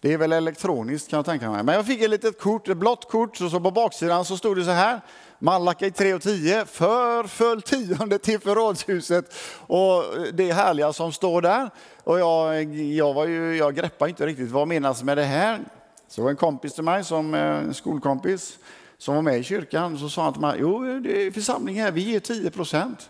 Det 0.04 0.14
är 0.14 0.18
väl 0.18 0.32
elektroniskt 0.32 1.10
kan 1.10 1.18
jag 1.18 1.26
tänka 1.26 1.52
mig. 1.52 1.64
Men 1.64 1.76
jag 1.76 1.86
fick 1.86 2.02
ett 2.02 2.10
litet 2.10 2.40
kort, 2.40 2.68
ett 2.68 2.78
blått 2.78 3.10
kort, 3.10 3.42
och 3.42 3.52
så 3.52 3.60
på 3.60 3.72
baksidan 3.72 4.26
så 4.26 4.38
stod 4.38 4.58
det 4.58 4.64
så 4.66 4.72
här. 4.72 5.02
Malaki 5.40 5.92
3 5.92 6.14
och 6.14 6.22
10, 6.22 6.66
för 6.66 7.24
full 7.24 7.62
tionde 7.62 8.20
till 8.20 8.40
förrådshuset. 8.40 9.34
Och 9.58 10.04
det 10.34 10.52
härliga 10.52 10.94
som 10.94 11.12
står 11.12 11.42
där. 11.42 11.70
Och 12.04 12.20
jag, 12.20 12.64
jag, 12.76 13.14
var 13.14 13.26
ju, 13.26 13.58
jag 13.58 13.76
greppade 13.76 14.10
inte 14.10 14.26
riktigt 14.26 14.52
vad 14.52 14.68
menas 14.68 15.04
med 15.04 15.18
det 15.18 15.24
här. 15.24 15.60
Så 16.08 16.30
en 16.30 16.36
kompis 16.36 16.74
till 16.74 16.84
mig, 16.84 17.04
som 17.04 17.34
eh, 17.34 17.42
en 17.42 17.74
skolkompis, 17.74 18.58
som 18.98 19.16
var 19.16 19.22
med 19.22 19.40
i 19.40 19.44
kyrkan, 19.44 19.98
så 19.98 20.10
sa 20.10 20.24
han 20.24 20.34
till 20.34 20.42
mig, 20.42 20.58
jo 20.60 21.00
det 21.00 21.28
är 21.28 21.32
församling 21.32 21.82
här, 21.82 21.92
vi 21.92 22.02
ger 22.02 22.20
10 22.20 22.52
procent. 22.52 23.10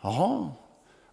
Jaha, 0.00 0.50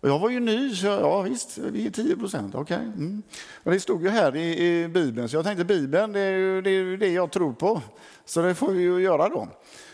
och 0.02 0.10
jag 0.10 0.20
var 0.20 0.30
ju 0.30 0.40
ny, 0.40 0.76
så 0.76 0.86
jag, 0.86 1.02
ja 1.02 1.22
visst, 1.22 1.58
vi 1.58 1.88
är 1.88 1.92
10 1.92 2.18
procent, 2.18 2.56
okej. 2.56 2.78
Okay. 2.78 2.88
Mm. 2.88 3.24
det 3.64 3.80
stod 3.80 4.04
ju 4.04 4.10
här 4.10 4.36
i, 4.36 4.68
i, 4.68 4.88
Bibeln, 4.88 5.30
så 5.30 5.36
jag 5.36 5.46
tänkte 5.46 5.66
Bibeln, 5.66 6.14
det 6.14 6.20
är 6.20 6.32
ju 6.32 6.62
det, 6.62 6.70
är 6.70 6.98
det 6.98 7.08
jag 7.08 7.32
tror 7.32 7.54
på. 7.54 7.82
Så 8.26 8.42
det 8.42 8.56
får 8.56 8.72
vi 8.72 8.82
ju 8.82 9.00
göra 9.00 9.30
då. 9.30 9.48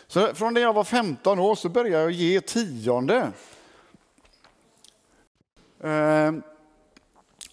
Så 0.06 0.34
från 0.34 0.54
det 0.54 0.60
jag 0.60 0.72
var 0.72 0.84
15 0.84 1.38
år 1.38 1.54
så 1.54 1.68
började 1.68 2.02
jag 2.02 2.10
ge 2.10 2.40
tionde. 2.40 3.32
Ehm. 5.82 6.42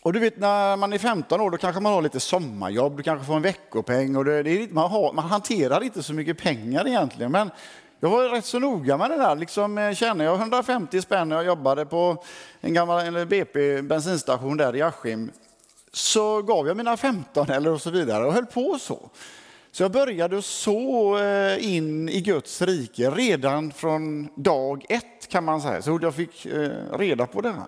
Och 0.02 0.14
du 0.14 0.20
vet 0.20 0.38
när 0.38 0.78
man 0.78 0.94
är 0.94 0.98
15 0.98 1.42
år 1.42 1.52
då 1.52 1.58
kanske 1.58 1.82
man 1.82 1.94
har 1.94 2.02
lite 2.02 2.20
sommarjobb, 2.20 2.98
du 2.98 3.04
kanske 3.04 3.26
får 3.26 3.36
en 3.36 3.42
veckopeng 3.42 4.16
och 4.16 4.26
det, 4.26 4.44
det 4.44 4.50
är, 4.50 4.68
man, 4.68 4.92
har, 4.92 5.14
man 5.14 5.26
hanterar 5.26 5.84
inte 5.84 6.04
så 6.04 6.14
mycket 6.14 6.38
pengar 6.38 6.88
egentligen. 6.88 7.32
Men 7.32 7.52
jag 8.00 8.10
var 8.10 8.30
rätt 8.30 8.46
så 8.46 8.60
noga 8.60 8.98
med 8.98 9.10
det 9.10 9.18
där. 9.18 9.36
Liksom, 9.36 9.78
eh, 9.78 9.94
tjänade 9.94 10.24
jag 10.24 10.36
150 10.40 11.02
spänn 11.02 11.30
när 11.30 11.36
jag 11.36 11.46
jobbade 11.46 11.86
på 11.86 12.24
en 12.62 12.74
gammal 12.74 13.26
BP 13.26 13.82
bensinstation 13.82 14.58
där 14.58 14.76
i 14.76 14.82
Askim 14.82 15.32
så 15.92 16.42
gav 16.42 16.68
jag 16.68 16.78
mina 16.78 16.98
15 16.98 17.50
eller 17.50 17.72
och 17.72 17.82
så 17.82 17.90
vidare 17.90 18.26
och 18.26 18.34
höll 18.34 18.46
på 18.46 18.80
så. 18.80 19.10
Så 19.72 19.84
jag 19.84 19.92
började 19.92 20.42
så 20.42 21.18
eh, 21.18 21.76
in 21.76 22.10
i 22.10 22.22
Guds 22.22 22.62
rike 22.62 23.10
redan 23.10 23.72
från 23.72 24.30
dag 24.36 24.86
ett 24.90 25.28
kan 25.28 25.44
man 25.44 25.62
säga. 25.62 25.82
Så 25.82 26.00
jag 26.02 26.16
fick 26.16 26.46
eh, 26.46 26.70
reda 26.98 27.28
på 27.28 27.42
det 27.42 27.52
här. 27.52 27.68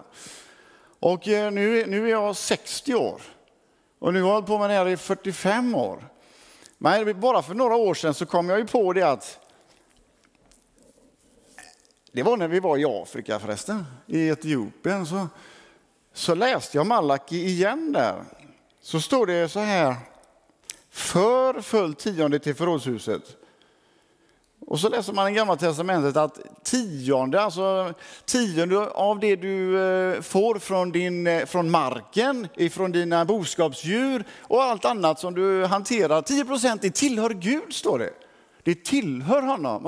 Och 0.99 1.27
eh, 1.27 1.51
nu, 1.51 1.85
nu 1.85 2.05
är 2.05 2.11
jag 2.11 2.35
60 2.35 2.95
år 2.95 3.21
och 3.99 4.13
nu 4.13 4.21
har 4.21 4.27
jag 4.27 4.33
hållit 4.33 4.47
på 4.47 4.57
med 4.57 4.69
det 4.69 4.73
här 4.73 4.87
i 4.87 4.97
45 4.97 5.75
år. 5.75 6.03
Men 6.77 7.19
bara 7.19 7.41
för 7.41 7.53
några 7.53 7.75
år 7.75 7.93
sedan 7.93 8.13
så 8.13 8.25
kom 8.25 8.49
jag 8.49 8.59
ju 8.59 8.65
på 8.65 8.93
det 8.93 9.03
att 9.03 9.39
det 12.17 12.23
var 12.23 12.37
när 12.37 12.47
vi 12.47 12.59
var 12.59 12.77
i 12.77 12.85
Afrika 12.85 13.39
förresten, 13.39 13.85
i 14.07 14.27
Etiopien. 14.27 15.05
Så, 15.05 15.27
så 16.13 16.35
läste 16.35 16.77
jag 16.77 16.87
Malaki 16.87 17.45
igen 17.45 17.91
där. 17.91 18.23
Så 18.81 19.01
står 19.01 19.25
det 19.25 19.49
så 19.49 19.59
här. 19.59 19.95
För 20.89 21.61
full 21.61 21.93
tionde 21.93 22.39
till 22.39 22.55
förrådshuset. 22.55 23.21
Och 24.67 24.79
så 24.79 24.89
läser 24.89 25.13
man 25.13 25.27
i 25.27 25.31
Gamla 25.31 25.55
testamentet 25.55 26.17
att 26.17 26.39
tionde, 26.63 27.41
alltså 27.41 27.93
tionde 28.25 28.87
av 28.89 29.19
det 29.19 29.35
du 29.35 29.79
eh, 29.79 30.21
får 30.21 30.59
från, 30.59 30.91
din, 30.91 31.27
eh, 31.27 31.45
från 31.45 31.71
marken, 31.71 32.47
från 32.71 32.91
dina 32.91 33.25
boskapsdjur 33.25 34.23
och 34.41 34.63
allt 34.63 34.85
annat 34.85 35.19
som 35.19 35.35
du 35.35 35.65
hanterar, 35.65 36.21
10 36.21 36.45
procent, 36.45 36.81
det 36.81 36.95
tillhör 36.95 37.29
Gud, 37.29 37.73
står 37.73 37.99
det. 37.99 38.26
Det 38.67 38.83
tillhör 38.83 39.41
honom. 39.41 39.85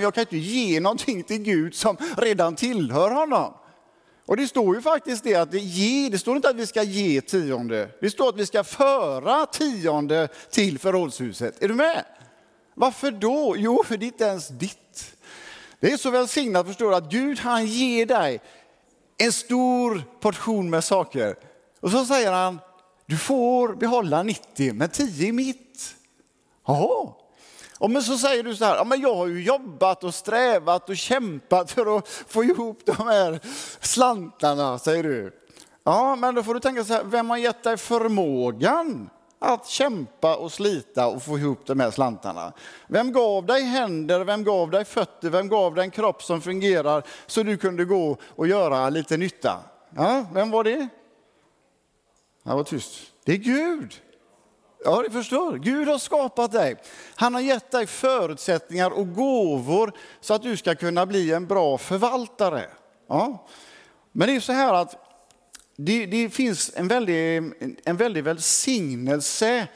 jag 0.00 0.14
kan 0.14 0.20
inte 0.20 0.36
ge 0.36 0.80
någonting 0.80 1.22
till 1.22 1.38
Gud 1.38 1.74
som 1.74 1.96
redan 2.16 2.56
tillhör 2.56 3.10
honom. 3.10 3.54
Och 4.26 4.36
det 4.36 4.46
står 4.46 4.74
ju 4.74 4.82
faktiskt 4.82 5.24
det 5.24 5.34
att 5.34 5.50
det, 5.50 5.58
ge, 5.58 6.08
det 6.08 6.18
står 6.18 6.36
inte 6.36 6.48
att 6.48 6.56
vi 6.56 6.66
ska 6.66 6.82
ge 6.82 7.20
tionde. 7.20 7.88
Det 8.00 8.10
står 8.10 8.28
att 8.28 8.36
vi 8.36 8.46
ska 8.46 8.64
föra 8.64 9.46
tionde 9.46 10.28
till 10.50 10.78
förrådshuset. 10.78 11.62
Är 11.62 11.68
du 11.68 11.74
med? 11.74 12.04
Varför 12.74 13.10
då? 13.10 13.54
Jo, 13.58 13.82
för 13.86 13.96
det 13.96 14.04
är 14.04 14.06
inte 14.06 14.24
ens 14.24 14.48
ditt. 14.48 15.16
Det 15.80 15.92
är 15.92 15.96
så 15.96 16.10
välsignat 16.10 16.66
förstår 16.66 16.90
du, 16.90 16.96
att 16.96 17.10
Gud 17.10 17.38
han 17.38 17.66
ger 17.66 18.06
dig 18.06 18.40
en 19.18 19.32
stor 19.32 20.02
portion 20.20 20.70
med 20.70 20.84
saker. 20.84 21.34
Och 21.80 21.90
så 21.90 22.04
säger 22.04 22.32
han, 22.32 22.58
du 23.06 23.16
får 23.16 23.74
behålla 23.74 24.22
90, 24.22 24.74
men 24.74 24.88
10 24.88 25.28
är 25.28 25.32
mitt. 25.32 25.94
Jaha, 26.66 27.12
och 27.82 27.90
men 27.90 28.02
så 28.02 28.18
säger 28.18 28.42
du 28.42 28.56
så 28.56 28.64
här, 28.64 28.76
ja, 28.76 28.84
men 28.84 29.00
jag 29.00 29.14
har 29.14 29.26
ju 29.26 29.42
jobbat 29.42 30.04
och 30.04 30.14
strävat 30.14 30.88
och 30.88 30.96
kämpat 30.96 31.70
för 31.70 31.96
att 31.96 32.08
få 32.08 32.44
ihop 32.44 32.80
de 32.84 33.06
här 33.06 33.40
slantarna, 33.80 34.78
säger 34.78 35.02
du. 35.02 35.32
Ja, 35.84 36.16
men 36.16 36.34
då 36.34 36.42
får 36.42 36.54
du 36.54 36.60
tänka 36.60 36.84
så 36.84 36.92
här, 36.94 37.04
vem 37.04 37.30
har 37.30 37.36
gett 37.36 37.62
dig 37.62 37.76
förmågan 37.76 39.10
att 39.38 39.66
kämpa 39.66 40.36
och 40.36 40.52
slita 40.52 41.06
och 41.06 41.22
få 41.22 41.38
ihop 41.38 41.66
de 41.66 41.80
här 41.80 41.90
slantarna? 41.90 42.52
Vem 42.86 43.12
gav 43.12 43.46
dig 43.46 43.62
händer, 43.62 44.24
vem 44.24 44.44
gav 44.44 44.70
dig 44.70 44.84
fötter, 44.84 45.30
vem 45.30 45.48
gav 45.48 45.74
dig 45.74 45.84
en 45.84 45.90
kropp 45.90 46.22
som 46.22 46.40
fungerar 46.40 47.02
så 47.26 47.42
du 47.42 47.56
kunde 47.56 47.84
gå 47.84 48.16
och 48.36 48.46
göra 48.46 48.90
lite 48.90 49.16
nytta? 49.16 49.58
Ja, 49.96 50.24
vem 50.32 50.50
var 50.50 50.64
det? 50.64 50.88
Han 52.44 52.56
var 52.56 52.64
tyst. 52.64 53.12
Det 53.24 53.32
är 53.32 53.36
Gud. 53.36 53.94
Ja, 54.84 55.02
det 55.02 55.10
förstår. 55.10 55.56
Gud 55.56 55.88
har 55.88 55.98
skapat 55.98 56.52
dig. 56.52 56.76
Han 57.14 57.34
har 57.34 57.40
gett 57.40 57.70
dig 57.70 57.86
förutsättningar 57.86 58.90
och 58.90 59.14
gåvor 59.14 59.92
så 60.20 60.34
att 60.34 60.42
du 60.42 60.56
ska 60.56 60.74
kunna 60.74 61.06
bli 61.06 61.32
en 61.32 61.46
bra 61.46 61.78
förvaltare. 61.78 62.64
Ja. 63.08 63.46
Men 64.12 64.28
det 64.28 64.36
är 64.36 64.40
så 64.40 64.52
här 64.52 64.74
att 64.74 64.96
det, 65.76 66.06
det 66.06 66.30
finns 66.30 66.72
en 66.76 66.88
väldig, 66.88 67.36
en 67.84 67.96
väldig 67.96 68.24
välsignelse 68.24 69.68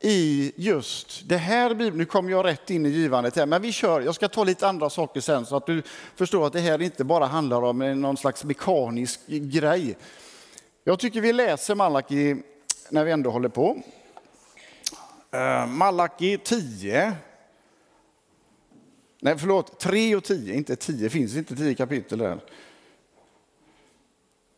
i 0.00 0.52
just 0.56 1.28
det 1.28 1.36
här. 1.36 1.74
Nu 1.74 2.04
kommer 2.04 2.30
jag 2.30 2.46
rätt 2.46 2.70
in 2.70 2.86
i 2.86 2.88
givandet 2.88 3.36
här, 3.36 3.46
men 3.46 3.62
vi 3.62 3.72
kör. 3.72 4.00
Jag 4.00 4.14
ska 4.14 4.28
ta 4.28 4.44
lite 4.44 4.68
andra 4.68 4.90
saker 4.90 5.20
sen 5.20 5.46
så 5.46 5.56
att 5.56 5.66
du 5.66 5.82
förstår 6.16 6.46
att 6.46 6.52
det 6.52 6.60
här 6.60 6.82
inte 6.82 7.04
bara 7.04 7.26
handlar 7.26 7.62
om 7.62 7.78
någon 7.78 8.16
slags 8.16 8.44
mekanisk 8.44 9.20
grej. 9.26 9.96
Jag 10.84 10.98
tycker 10.98 11.20
vi 11.20 11.32
läser 11.32 11.74
Malaki 11.74 12.36
när 12.90 13.04
vi 13.04 13.10
ändå 13.10 13.30
håller 13.30 13.48
på. 13.48 13.82
Eh, 15.34 15.66
Malaki 15.66 16.38
10. 16.38 17.16
Nej, 19.20 19.38
förlåt, 19.38 19.80
3 19.80 20.16
och 20.16 20.24
10, 20.24 20.54
inte 20.54 20.76
10. 20.76 21.10
finns 21.10 21.36
inte 21.36 21.56
10 21.56 21.74
kapitel 21.74 22.18
där. 22.18 22.40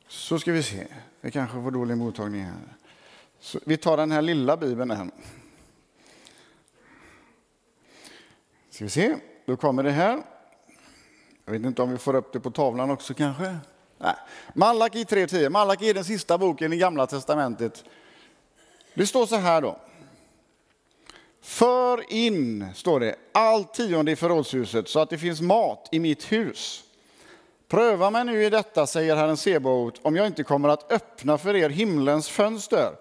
Så 0.09 0.39
ska 0.39 0.53
vi 0.53 0.63
se. 0.63 0.87
Vi 1.21 1.31
kanske 1.31 1.63
får 1.63 1.71
dålig 1.71 1.97
mottagning 1.97 2.43
här. 2.43 2.77
Så 3.41 3.59
vi 3.65 3.77
tar 3.77 3.97
den 3.97 4.11
här 4.11 4.23
lilla 4.23 4.57
bibeln 4.57 4.91
här. 4.91 5.11
Ska 8.71 8.85
vi 8.85 8.91
se, 8.91 9.17
då 9.45 9.57
kommer 9.57 9.83
det 9.83 9.91
här. 9.91 10.23
Jag 11.45 11.53
vet 11.53 11.65
inte 11.65 11.83
om 11.83 11.91
vi 11.91 11.99
får 11.99 12.15
upp 12.15 12.33
det 12.33 12.41
på 12.41 12.51
tavlan 12.51 12.91
också 12.91 13.15
kanske. 13.15 13.57
Nej. 13.99 14.17
Malaki 14.55 15.05
3.10. 15.05 15.49
Malaki 15.49 15.91
är 15.91 15.95
den 15.95 16.05
sista 16.05 16.39
boken 16.39 16.73
i 16.73 16.77
Gamla 16.77 17.07
testamentet. 17.07 17.85
Det 18.95 19.07
står 19.07 19.27
så 19.27 19.37
här 19.37 19.63
då. 19.63 19.81
För 21.47 22.13
in, 22.13 22.67
står 22.75 23.01
det, 23.01 23.15
allt 23.33 23.75
tionde 23.75 24.13
i 24.13 24.17
förrådshuset 24.17 24.89
så 24.89 25.01
att 25.01 25.11
det 25.11 25.19
finns 25.19 25.41
mat 25.41 25.89
i 25.93 25.99
mitt 25.99 26.33
hus. 26.33 26.85
Pröva 27.69 28.11
mig 28.11 28.25
nu 28.25 28.45
i 28.45 28.51
detta, 28.51 28.87
säger 28.87 29.17
Herren 29.17 29.37
Sebaot, 29.37 30.01
om 30.03 30.17
jag 30.17 30.27
inte 30.27 30.43
kommer 30.43 30.69
att 30.69 30.93
öppna 30.93 31.39
för 31.39 31.57
er 31.57 31.71
himlens 31.71 32.29
fönster 32.29 32.93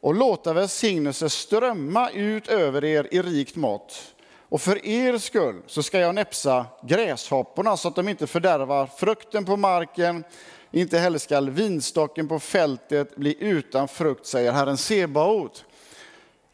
och 0.00 0.14
låta 0.14 0.52
välsignelse 0.52 1.30
strömma 1.30 2.10
ut 2.10 2.48
över 2.48 2.84
er 2.84 3.08
i 3.10 3.22
rikt 3.22 3.56
mått. 3.56 4.14
Och 4.48 4.60
för 4.60 4.86
er 4.86 5.18
skull 5.18 5.62
så 5.66 5.82
ska 5.82 5.98
jag 5.98 6.14
näpsa 6.14 6.66
gräshopporna 6.82 7.76
så 7.76 7.88
att 7.88 7.96
de 7.96 8.08
inte 8.08 8.26
fördärvar 8.26 8.86
frukten 8.96 9.44
på 9.44 9.56
marken, 9.56 10.24
inte 10.70 10.98
heller 10.98 11.18
skall 11.18 11.50
vinstocken 11.50 12.28
på 12.28 12.38
fältet 12.38 13.16
bli 13.16 13.36
utan 13.40 13.88
frukt, 13.88 14.26
säger 14.26 14.52
Herren 14.52 14.76
Sebaot. 14.76 15.64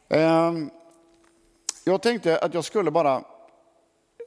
Ehm, 0.08 0.70
jag 1.88 2.02
tänkte 2.02 2.38
att 2.38 2.54
jag 2.54 2.64
skulle 2.64 2.90
bara 2.90 3.24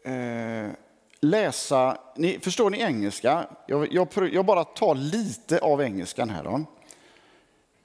eh, 0.04 0.72
läsa, 1.20 1.98
ni, 2.16 2.40
förstår 2.40 2.70
ni 2.70 2.82
engelska? 2.82 3.48
Jag, 3.68 3.94
jag, 3.94 4.08
jag, 4.32 4.46
bara 4.46 4.64
tar 4.64 4.96
lite 4.96 5.60
av 5.60 5.82
engelskan 5.82 6.30
här. 6.30 6.44
Då. 6.44 6.66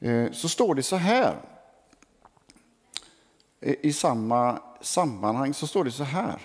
Eh, 0.09 0.33
så 0.33 0.49
står 0.49 0.75
det 0.75 0.83
så 0.83 0.97
här. 0.97 1.37
I 3.61 3.92
samma 3.92 4.59
sammanhang 4.80 5.54
så 5.54 5.66
står 5.66 5.85
det 5.85 5.90
så 5.90 6.04
här. 6.04 6.40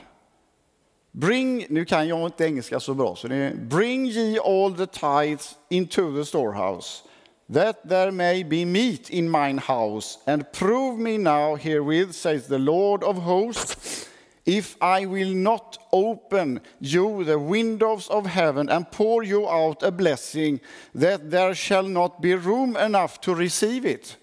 Bring, 1.11 1.65
nu 1.69 1.85
kan 1.85 2.07
jag 2.07 2.25
inte 2.25 2.45
engelska 2.45 2.79
så 2.79 2.93
bra, 2.93 3.15
så 3.15 3.27
det 3.27 3.35
är 3.35 3.55
Bring 3.55 4.05
ye 4.05 4.41
all 4.41 4.75
the 4.75 4.85
tithes 4.87 5.55
into 5.69 6.15
the 6.15 6.25
storehouse 6.25 7.03
that 7.51 7.87
there 7.87 8.11
may 8.13 8.43
be 8.43 8.63
meat 8.63 9.09
in 9.09 9.29
mine 9.29 9.57
house, 9.57 10.17
and 10.25 10.51
prove 10.53 10.97
me 10.97 11.17
now 11.17 11.55
herewith, 11.55 12.13
says 12.13 12.47
the 12.47 12.57
Lord 12.57 13.03
of 13.03 13.17
hosts, 13.17 14.07
if 14.45 14.75
I 14.81 15.05
will 15.05 15.33
not 15.33 15.77
open 15.91 16.61
you 16.79 17.23
the 17.25 17.37
windows 17.37 18.07
of 18.07 18.25
heaven 18.25 18.69
and 18.69 18.89
pour 18.91 19.21
you 19.23 19.47
out 19.47 19.83
a 19.83 19.91
blessing, 19.91 20.61
that 20.95 21.29
there 21.29 21.53
shall 21.53 21.83
not 21.83 22.21
be 22.21 22.33
room 22.35 22.77
enough 22.77 23.19
to 23.21 23.35
receive 23.35 23.85
it. 23.85 24.15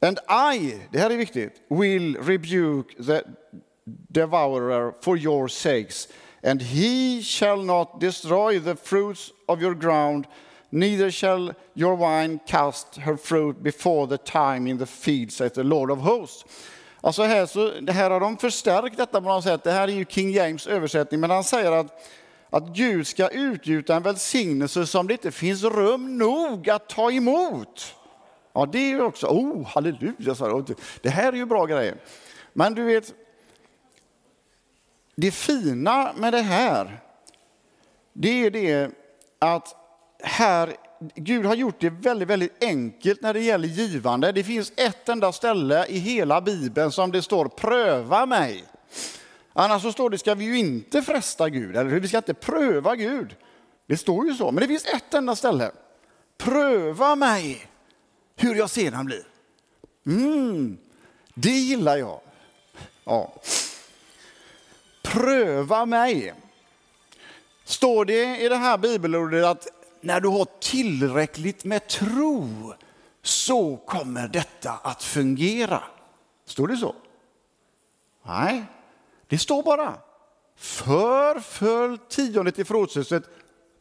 And 0.00 0.20
I, 0.28 0.80
det 0.92 0.98
här 0.98 1.10
är 1.10 1.16
viktigt, 1.16 1.60
will 1.68 2.14
rebuke 2.20 2.94
the 2.98 3.24
devourer 4.12 4.94
for 5.00 5.16
your 5.16 5.48
sakes, 5.48 6.08
and 6.44 6.62
he 6.62 7.22
shall 7.22 7.62
not 7.62 7.98
destroy 7.98 8.60
the 8.60 8.76
fruits 8.76 9.32
of 9.48 9.60
your 9.60 9.74
ground, 9.74 10.28
neither 10.70 11.10
shall 11.10 11.54
your 11.74 11.96
wine 11.96 12.38
cast 12.46 12.96
her 12.96 13.16
fruit 13.16 13.62
before 13.62 14.06
the 14.06 14.18
time 14.18 14.70
in 14.70 14.78
the 14.78 14.86
field, 14.86 15.32
says 15.32 15.52
the 15.52 15.62
Lord 15.62 15.90
of 15.90 15.98
hosts. 15.98 16.44
Alltså 17.00 17.22
här, 17.22 17.46
så, 17.46 17.92
här 17.92 18.10
har 18.10 18.20
de 18.20 18.36
förstärkt 18.36 18.96
detta 18.96 19.20
på 19.20 19.28
något 19.28 19.44
sätt. 19.44 19.64
Det 19.64 19.72
här 19.72 19.88
är 19.88 19.92
ju 19.92 20.04
King 20.04 20.30
James 20.30 20.66
översättning, 20.66 21.20
men 21.20 21.30
han 21.30 21.44
säger 21.44 21.72
att, 21.72 22.02
att 22.50 22.66
Gud 22.66 23.06
ska 23.06 23.28
utgjuta 23.28 23.96
en 23.96 24.02
välsignelse 24.02 24.86
som 24.86 25.06
det 25.06 25.12
inte 25.12 25.30
finns 25.30 25.62
rum 25.62 26.18
nog 26.18 26.70
att 26.70 26.88
ta 26.88 27.10
emot. 27.10 27.94
Ja, 28.52 28.66
det 28.66 28.78
är 28.78 28.88
ju 28.88 29.02
också, 29.02 29.26
oh 29.26 29.66
halleluja, 29.66 30.34
det 31.02 31.10
här 31.10 31.32
är 31.32 31.36
ju 31.36 31.46
bra 31.46 31.66
grejer. 31.66 31.96
Men 32.52 32.74
du 32.74 32.84
vet, 32.84 33.14
det 35.14 35.30
fina 35.30 36.12
med 36.16 36.32
det 36.32 36.42
här, 36.42 37.00
det 38.12 38.46
är 38.46 38.50
det 38.50 38.90
att 39.38 39.85
här, 40.26 40.76
Gud 41.14 41.46
har 41.46 41.54
gjort 41.54 41.80
det 41.80 41.90
väldigt, 41.90 42.28
väldigt 42.28 42.64
enkelt 42.64 43.22
när 43.22 43.34
det 43.34 43.40
gäller 43.40 43.68
givande. 43.68 44.32
Det 44.32 44.44
finns 44.44 44.72
ett 44.76 45.08
enda 45.08 45.32
ställe 45.32 45.86
i 45.86 45.98
hela 45.98 46.40
Bibeln 46.40 46.92
som 46.92 47.12
det 47.12 47.22
står 47.22 47.48
pröva 47.48 48.26
mig. 48.26 48.64
Annars 49.52 49.82
så 49.82 49.92
står 49.92 50.10
det 50.10 50.18
ska 50.18 50.34
vi 50.34 50.44
ju 50.44 50.58
inte 50.58 51.02
fresta 51.02 51.48
Gud, 51.48 51.76
eller 51.76 51.90
hur? 51.90 52.00
Vi 52.00 52.08
ska 52.08 52.16
inte 52.16 52.34
pröva 52.34 52.96
Gud. 52.96 53.36
Det 53.86 53.96
står 53.96 54.26
ju 54.26 54.34
så, 54.34 54.50
men 54.52 54.60
det 54.60 54.68
finns 54.68 54.86
ett 54.86 55.14
enda 55.14 55.36
ställe. 55.36 55.70
Pröva 56.38 57.16
mig 57.16 57.66
hur 58.36 58.54
jag 58.54 58.70
sedan 58.70 59.06
blir. 59.06 59.26
Mm, 60.06 60.78
det 61.34 61.50
gillar 61.50 61.96
jag. 61.96 62.20
Ja. 63.04 63.34
Pröva 65.02 65.86
mig. 65.86 66.34
Står 67.64 68.04
det 68.04 68.40
i 68.40 68.48
det 68.48 68.56
här 68.56 68.78
bibelordet 68.78 69.44
att 69.44 69.75
när 70.06 70.20
du 70.20 70.28
har 70.28 70.46
tillräckligt 70.60 71.64
med 71.64 71.88
tro 71.88 72.74
så 73.22 73.76
kommer 73.76 74.28
detta 74.28 74.72
att 74.72 75.02
fungera. 75.02 75.82
Står 76.46 76.68
det 76.68 76.76
så? 76.76 76.94
Nej, 78.26 78.64
det 79.26 79.38
står 79.38 79.62
bara 79.62 79.94
för 81.40 81.98
tiondet 82.08 82.54
i 82.54 82.56
till 82.56 82.66
förrådshuset, 82.66 83.22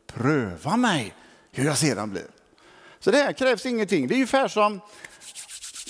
pröva 0.08 0.78
mig 0.78 1.14
hur 1.52 1.66
jag 1.66 1.78
sedan 1.78 2.10
blir. 2.10 2.28
Så 3.00 3.12
det 3.12 3.18
här 3.18 3.34
krävs 3.34 3.66
ingenting. 3.66 4.08
Det 4.08 4.14
är 4.14 4.16
ungefär 4.16 4.48
som, 4.48 4.82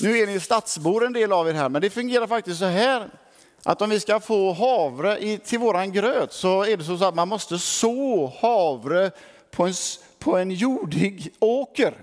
nu 0.01 0.17
är 0.17 0.27
ni 0.27 0.39
stadsbor 0.39 1.05
en 1.05 1.13
del 1.13 1.31
av 1.31 1.49
er 1.49 1.53
här, 1.53 1.69
men 1.69 1.81
det 1.81 1.89
fungerar 1.89 2.27
faktiskt 2.27 2.59
så 2.59 2.65
här 2.65 3.09
att 3.63 3.81
om 3.81 3.89
vi 3.89 3.99
ska 3.99 4.19
få 4.19 4.53
havre 4.53 5.19
i, 5.19 5.37
till 5.37 5.59
våran 5.59 5.91
gröt 5.91 6.33
så 6.33 6.65
är 6.65 6.77
det 6.77 6.83
så 6.83 7.05
att 7.05 7.15
man 7.15 7.27
måste 7.27 7.59
så 7.59 8.27
havre 8.41 9.11
på 9.51 9.63
en, 9.67 9.73
på 10.25 10.37
en 10.37 10.51
jordig 10.51 11.33
åker. 11.39 11.93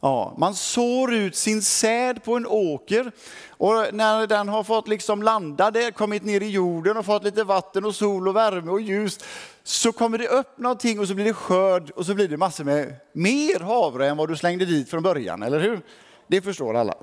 Ja, 0.00 0.34
man 0.38 0.54
sår 0.54 1.14
ut 1.14 1.36
sin 1.36 1.62
säd 1.62 2.24
på 2.24 2.36
en 2.36 2.46
åker 2.46 3.12
och 3.48 3.86
när 3.92 4.26
den 4.26 4.48
har 4.48 4.64
fått 4.64 4.88
liksom 4.88 5.22
landa 5.22 5.70
där, 5.70 5.90
kommit 5.90 6.24
ner 6.24 6.40
i 6.40 6.50
jorden 6.50 6.96
och 6.96 7.06
fått 7.06 7.24
lite 7.24 7.44
vatten 7.44 7.84
och 7.84 7.94
sol 7.94 8.28
och 8.28 8.36
värme 8.36 8.70
och 8.70 8.80
ljus 8.80 9.18
så 9.62 9.92
kommer 9.92 10.18
det 10.18 10.28
upp 10.28 10.58
någonting 10.58 11.00
och 11.00 11.08
så 11.08 11.14
blir 11.14 11.24
det 11.24 11.32
skörd 11.32 11.90
och 11.90 12.06
så 12.06 12.14
blir 12.14 12.28
det 12.28 12.36
massor 12.36 12.64
med 12.64 12.94
mer 13.12 13.60
havre 13.60 14.08
än 14.08 14.16
vad 14.16 14.28
du 14.28 14.36
slängde 14.36 14.64
dit 14.64 14.90
från 14.90 15.02
början, 15.02 15.42
eller 15.42 15.60
hur? 15.60 15.80
Det 16.26 16.42
förstår 16.42 16.76
alla. 16.76 16.94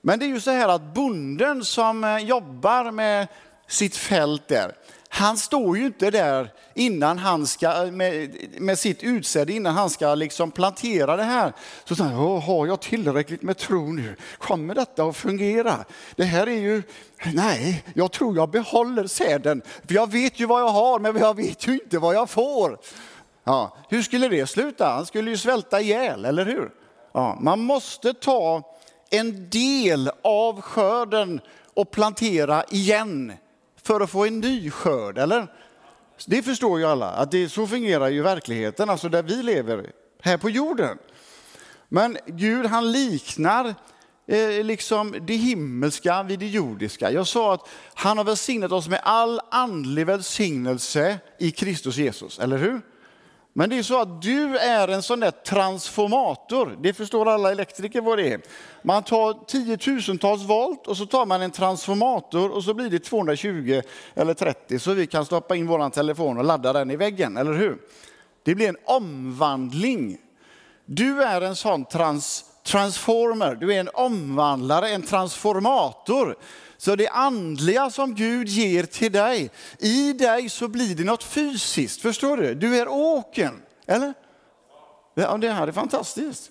Men 0.00 0.18
det 0.18 0.24
är 0.24 0.28
ju 0.28 0.40
så 0.40 0.50
här 0.50 0.68
att 0.68 0.94
bonden 0.94 1.64
som 1.64 2.04
eh, 2.04 2.18
jobbar 2.18 2.90
med 2.90 3.28
sitt 3.66 3.96
fält 3.96 4.48
där, 4.48 4.72
han 5.14 5.36
står 5.36 5.78
ju 5.78 5.86
inte 5.86 6.10
där 6.10 6.52
innan 6.74 7.18
han 7.18 7.46
ska, 7.46 7.86
med, 7.92 8.36
med 8.58 8.78
sitt 8.78 9.02
utsäde, 9.02 9.52
innan 9.52 9.74
han 9.74 9.90
ska 9.90 10.14
liksom 10.14 10.50
plantera 10.50 11.16
det 11.16 11.22
här. 11.22 11.52
Så 11.84 11.94
säger 11.94 12.10
han, 12.10 12.40
har 12.42 12.66
jag 12.66 12.80
tillräckligt 12.80 13.42
med 13.42 13.56
tro 13.56 13.92
nu? 13.92 14.16
Kommer 14.38 14.74
detta 14.74 15.04
att 15.04 15.16
fungera? 15.16 15.84
Det 16.16 16.24
här 16.24 16.46
är 16.46 16.60
ju, 16.60 16.82
nej, 17.34 17.84
jag 17.94 18.12
tror 18.12 18.36
jag 18.36 18.50
behåller 18.50 19.06
säden. 19.06 19.62
För 19.86 19.94
jag 19.94 20.10
vet 20.10 20.40
ju 20.40 20.46
vad 20.46 20.60
jag 20.60 20.68
har, 20.68 20.98
men 20.98 21.16
jag 21.16 21.36
vet 21.36 21.68
ju 21.68 21.72
inte 21.72 21.98
vad 21.98 22.14
jag 22.14 22.30
får. 22.30 22.78
Ja, 23.44 23.76
hur 23.88 24.02
skulle 24.02 24.28
det 24.28 24.46
sluta? 24.46 24.88
Han 24.88 25.06
skulle 25.06 25.30
ju 25.30 25.36
svälta 25.36 25.80
ihjäl, 25.80 26.24
eller 26.24 26.46
hur? 26.46 26.70
Ja, 27.12 27.38
man 27.40 27.60
måste 27.60 28.14
ta 28.14 28.62
en 29.10 29.50
del 29.50 30.10
av 30.22 30.60
skörden 30.60 31.40
och 31.74 31.90
plantera 31.90 32.64
igen 32.64 33.32
för 33.82 34.00
att 34.00 34.10
få 34.10 34.24
en 34.24 34.40
ny 34.40 34.70
skörd, 34.70 35.18
eller? 35.18 35.46
Det 36.26 36.42
förstår 36.42 36.78
ju 36.78 36.86
alla, 36.86 37.10
att 37.10 37.30
det, 37.30 37.48
så 37.48 37.66
fungerar 37.66 38.08
ju 38.08 38.22
verkligheten, 38.22 38.90
alltså 38.90 39.08
där 39.08 39.22
vi 39.22 39.42
lever, 39.42 39.90
här 40.22 40.36
på 40.36 40.50
jorden. 40.50 40.98
Men 41.88 42.18
Gud 42.26 42.66
han 42.66 42.92
liknar 42.92 43.74
eh, 44.26 44.64
liksom 44.64 45.14
det 45.20 45.36
himmelska 45.36 46.22
vid 46.22 46.38
det 46.38 46.46
jordiska. 46.46 47.10
Jag 47.10 47.26
sa 47.26 47.54
att 47.54 47.68
han 47.94 48.18
har 48.18 48.24
välsignat 48.24 48.72
oss 48.72 48.88
med 48.88 49.00
all 49.02 49.40
andlig 49.50 50.06
välsignelse 50.06 51.18
i 51.38 51.50
Kristus 51.50 51.96
Jesus, 51.96 52.38
eller 52.38 52.58
hur? 52.58 52.80
Men 53.54 53.70
det 53.70 53.78
är 53.78 53.82
så 53.82 54.00
att 54.00 54.22
du 54.22 54.58
är 54.58 54.88
en 54.88 55.02
sån 55.02 55.20
där 55.20 55.30
transformator. 55.30 56.76
Det 56.80 56.92
förstår 56.92 57.28
alla 57.28 57.50
elektriker 57.50 58.00
vad 58.00 58.18
det 58.18 58.32
är. 58.32 58.40
Man 58.82 59.02
tar 59.02 59.46
tiotusentals 59.46 60.42
volt 60.42 60.86
och 60.86 60.96
så 60.96 61.06
tar 61.06 61.26
man 61.26 61.42
en 61.42 61.50
transformator 61.50 62.50
och 62.50 62.64
så 62.64 62.74
blir 62.74 62.90
det 62.90 62.98
220 62.98 63.82
eller 64.14 64.34
30 64.34 64.78
så 64.78 64.92
vi 64.92 65.06
kan 65.06 65.24
stoppa 65.24 65.56
in 65.56 65.66
vår 65.66 65.90
telefon 65.90 66.38
och 66.38 66.44
ladda 66.44 66.72
den 66.72 66.90
i 66.90 66.96
väggen, 66.96 67.36
eller 67.36 67.52
hur? 67.52 67.78
Det 68.42 68.54
blir 68.54 68.68
en 68.68 68.76
omvandling. 68.84 70.18
Du 70.84 71.22
är 71.22 71.40
en 71.40 71.56
sån 71.56 71.84
trans, 71.84 72.44
transformer, 72.64 73.54
du 73.54 73.74
är 73.74 73.80
en 73.80 73.90
omvandlare, 73.94 74.88
en 74.88 75.02
transformator. 75.02 76.36
Så 76.84 76.96
det 76.96 77.08
andliga 77.08 77.90
som 77.90 78.14
Gud 78.14 78.48
ger 78.48 78.82
till 78.82 79.12
dig, 79.12 79.50
i 79.78 80.12
dig 80.12 80.48
så 80.48 80.68
blir 80.68 80.94
det 80.94 81.04
något 81.04 81.24
fysiskt. 81.24 82.00
Förstår 82.00 82.36
du? 82.36 82.54
Du 82.54 82.76
är 82.76 82.88
åken, 82.88 83.62
eller? 83.86 84.14
Ja, 85.14 85.36
det 85.36 85.50
här 85.50 85.68
är 85.68 85.72
fantastiskt. 85.72 86.50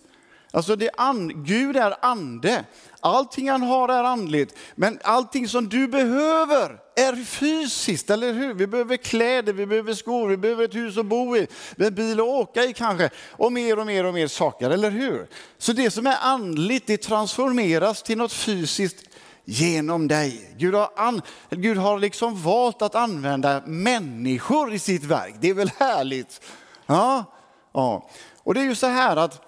Alltså 0.52 0.76
det 0.76 0.89
and, 0.98 1.46
Gud 1.46 1.78
är 1.78 1.96
ande. 2.02 2.65
Allting 3.00 3.50
han 3.50 3.62
har 3.62 3.89
är 3.89 4.04
andligt. 4.04 4.56
Men 4.76 5.00
allting 5.04 5.48
som 5.48 5.70
du 5.70 5.88
behöver 5.88 6.80
är 6.96 7.26
fysiskt, 7.26 8.10
eller 8.10 8.34
hur? 8.34 8.54
Vi 8.54 8.67
behöver 8.67 8.98
kläder, 8.98 9.54
vi 9.54 9.65
behöver 9.65 9.94
skor, 9.94 10.30
vi 10.30 10.38
behöver 10.38 10.65
ett 10.65 10.76
hus 10.76 10.98
att 10.98 11.06
bo 11.06 11.38
i, 11.38 11.48
en 11.78 11.96
bil 11.96 12.20
att 12.20 12.26
åka 12.26 12.63
i 12.63 12.74
kanske. 12.74 13.10
Och 13.32 13.52
mer 13.52 13.80
och 13.80 13.86
mer 13.86 14.06
och 14.06 14.13
mer 14.13 14.28
saker, 14.28 14.70
eller 14.70 14.91
hur? 14.91 15.28
Så 15.58 15.74
det 15.74 15.91
som 15.91 16.08
är 16.08 16.17
andligt, 16.22 16.88
det 16.88 16.98
transformeras 16.98 18.04
till 18.04 18.17
något 18.17 18.34
fysiskt 18.34 19.11
genom 19.52 20.08
dig. 20.08 20.56
Gud 20.58 20.76
har, 20.76 20.90
an, 20.96 21.22
Gud 21.50 21.78
har 21.78 22.00
liksom 22.00 22.42
valt 22.42 22.82
att 22.82 22.96
använda 22.96 23.62
människor 23.66 24.74
i 24.74 24.80
sitt 24.80 25.04
verk. 25.04 25.36
Det 25.40 25.50
är 25.50 25.54
väl 25.54 25.72
härligt? 25.78 26.42
Ja, 26.86 27.24
ja. 27.74 28.10
Och 28.44 28.54
det 28.54 28.60
är 28.60 28.64
ju 28.64 28.76
så 28.76 28.88
här 28.88 29.18
att 29.18 29.42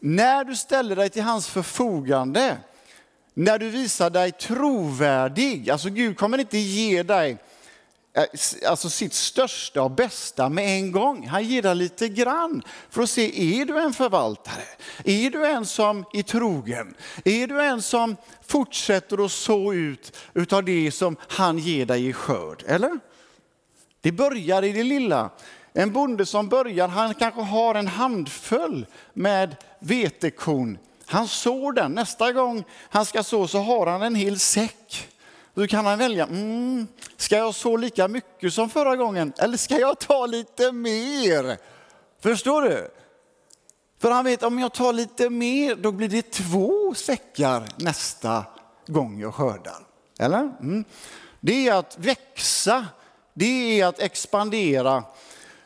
när 0.00 0.44
du 0.44 0.56
ställer 0.56 0.96
dig 0.96 1.10
till 1.10 1.22
hans 1.22 1.48
förfogande, 1.48 2.56
när 3.34 3.58
du 3.58 3.70
visar 3.70 4.10
dig 4.10 4.32
trovärdig, 4.32 5.70
alltså 5.70 5.88
Gud 5.88 6.18
kommer 6.18 6.38
inte 6.38 6.58
ge 6.58 7.02
dig 7.02 7.38
Eh, 8.16 8.24
alltså 8.70 8.90
sitt 8.90 9.14
största 9.14 9.82
och 9.82 9.90
bästa 9.90 10.48
med 10.48 10.78
en 10.78 10.92
gång. 10.92 11.26
Han 11.28 11.44
ger 11.44 11.62
dig 11.62 11.74
lite 11.74 12.08
grann 12.08 12.62
för 12.90 13.02
att 13.02 13.10
se, 13.10 13.60
är 13.60 13.64
du 13.64 13.78
en 13.78 13.92
förvaltare? 13.92 14.64
Är 15.04 15.30
du 15.30 15.46
en 15.46 15.66
som 15.66 16.04
är 16.12 16.22
trogen? 16.22 16.94
Är 17.24 17.46
du 17.46 17.62
en 17.62 17.82
som 17.82 18.16
fortsätter 18.46 19.24
att 19.24 19.32
så 19.32 19.72
ut 19.72 20.16
utav 20.34 20.64
det 20.64 20.90
som 20.90 21.16
han 21.28 21.58
ger 21.58 21.86
dig 21.86 22.06
i 22.06 22.12
skörd? 22.12 22.64
Eller? 22.66 22.98
Det 24.00 24.12
börjar 24.12 24.62
i 24.62 24.72
det 24.72 24.84
lilla. 24.84 25.30
En 25.72 25.92
bonde 25.92 26.26
som 26.26 26.48
börjar, 26.48 26.88
han 26.88 27.14
kanske 27.14 27.40
har 27.40 27.74
en 27.74 27.86
handfull 27.88 28.86
med 29.12 29.56
vetekorn. 29.78 30.78
Han 31.06 31.28
sår 31.28 31.72
den. 31.72 31.92
Nästa 31.92 32.32
gång 32.32 32.64
han 32.88 33.06
ska 33.06 33.22
så 33.22 33.48
så 33.48 33.58
har 33.58 33.86
han 33.86 34.02
en 34.02 34.14
hel 34.14 34.38
säck. 34.38 35.08
Då 35.56 35.66
kan 35.66 35.86
han 35.86 35.98
välja, 35.98 36.24
mm, 36.24 36.86
ska 37.16 37.36
jag 37.36 37.54
så 37.54 37.76
lika 37.76 38.08
mycket 38.08 38.54
som 38.54 38.70
förra 38.70 38.96
gången 38.96 39.32
eller 39.38 39.56
ska 39.56 39.78
jag 39.78 39.98
ta 39.98 40.26
lite 40.26 40.72
mer? 40.72 41.58
Förstår 42.20 42.62
du? 42.62 42.90
För 43.98 44.10
han 44.10 44.24
vet 44.24 44.42
om 44.42 44.58
jag 44.58 44.74
tar 44.74 44.92
lite 44.92 45.30
mer, 45.30 45.74
då 45.74 45.92
blir 45.92 46.08
det 46.08 46.30
två 46.30 46.94
säckar 46.94 47.68
nästa 47.76 48.44
gång 48.86 49.20
jag 49.20 49.34
skördar. 49.34 49.86
Eller? 50.18 50.38
Mm. 50.60 50.84
Det 51.40 51.68
är 51.68 51.74
att 51.74 51.98
växa, 51.98 52.86
det 53.34 53.80
är 53.80 53.86
att 53.86 54.00
expandera. 54.00 55.04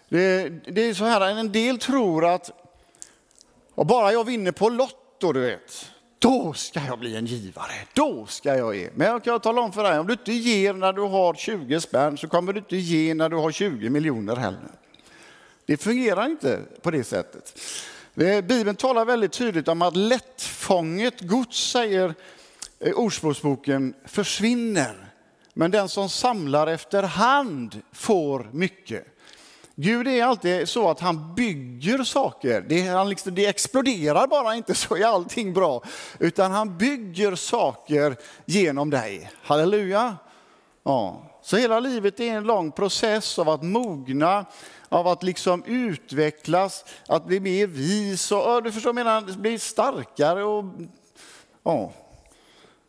Det, 0.09 0.49
det 0.49 0.81
är 0.81 0.95
så 0.95 1.05
här, 1.05 1.21
en 1.21 1.53
del 1.53 1.79
tror 1.79 2.27
att 2.27 2.51
och 3.75 3.87
bara 3.87 4.13
jag 4.13 4.25
vinner 4.25 4.53
på 4.53 4.69
Lotto, 4.69 5.33
du 5.33 5.41
vet, 5.41 5.90
då 6.21 6.53
ska 6.53 6.81
jag 6.87 6.99
bli 6.99 7.17
en 7.17 7.27
givare. 7.27 7.73
Då 7.93 8.27
ska 8.27 8.57
jag 8.57 8.77
ge. 8.77 8.91
Men 8.95 9.07
jag 9.07 9.25
kan 9.25 9.41
tala 9.41 9.61
om 9.61 9.73
för 9.73 9.83
dig, 9.83 9.99
om 9.99 10.07
du 10.07 10.13
inte 10.13 10.33
ger 10.33 10.75
när 10.75 10.93
du 10.93 11.03
har 11.03 11.35
20 11.35 11.81
spänn 11.81 12.19
så 12.19 12.29
kommer 12.29 12.53
du 12.53 12.59
inte 12.59 12.77
ge 12.77 13.15
när 13.15 13.29
du 13.29 13.37
har 13.37 13.51
20 13.51 13.91
miljoner 13.91 14.37
heller. 14.37 14.71
Det 15.67 15.77
fungerar 15.77 16.27
inte 16.27 16.61
på 16.83 16.91
det 16.91 17.05
sättet. 17.05 17.61
Eh, 18.17 18.41
Bibeln 18.41 18.77
talar 18.77 19.05
väldigt 19.05 19.33
tydligt 19.33 19.69
om 19.69 19.83
att 19.83 19.97
lättfånget 19.97 21.21
gods, 21.21 21.71
säger 21.71 22.15
eh, 22.79 22.93
Ordspråksboken, 22.93 23.95
försvinner. 24.05 25.13
Men 25.55 25.71
den 25.71 25.89
som 25.89 26.09
samlar 26.09 26.67
efter 26.67 27.03
hand 27.03 27.83
får 27.93 28.49
mycket. 28.53 29.10
Gud 29.83 30.09
är 30.09 30.25
alltid 30.25 30.69
så 30.69 30.91
att 30.91 31.01
han 31.01 31.35
bygger 31.35 32.05
saker. 32.05 32.65
Det, 32.69 32.83
han 32.83 33.09
liksom, 33.09 33.35
det 33.35 33.47
exploderar 33.47 34.27
bara 34.27 34.55
inte 34.55 34.75
så 34.75 34.97
är 34.97 35.05
allting 35.05 35.53
bra. 35.53 35.83
Utan 36.19 36.53
han 36.53 36.79
bygger 36.79 37.35
saker 37.35 38.17
genom 38.45 38.91
dig. 38.91 39.31
Halleluja! 39.43 40.17
Ja. 40.83 41.23
Så 41.43 41.57
hela 41.57 41.81
livet 41.81 42.21
är 42.21 42.33
en 42.37 42.45
lång 42.45 42.73
process 42.73 43.39
av 43.39 43.49
att 43.49 43.63
mogna, 43.63 44.45
av 44.89 45.09
att 45.09 45.23
liksom 45.23 45.65
utvecklas, 45.65 46.85
att 47.07 47.27
bli 47.27 47.41
mer 47.41 47.67
vis 47.67 48.33
och 48.33 48.63
du 48.63 48.73
förstår, 48.73 48.93
menar, 48.93 49.39
bli 49.39 49.59
starkare. 49.59 50.45
Och, 50.45 50.65
ja. 51.63 51.93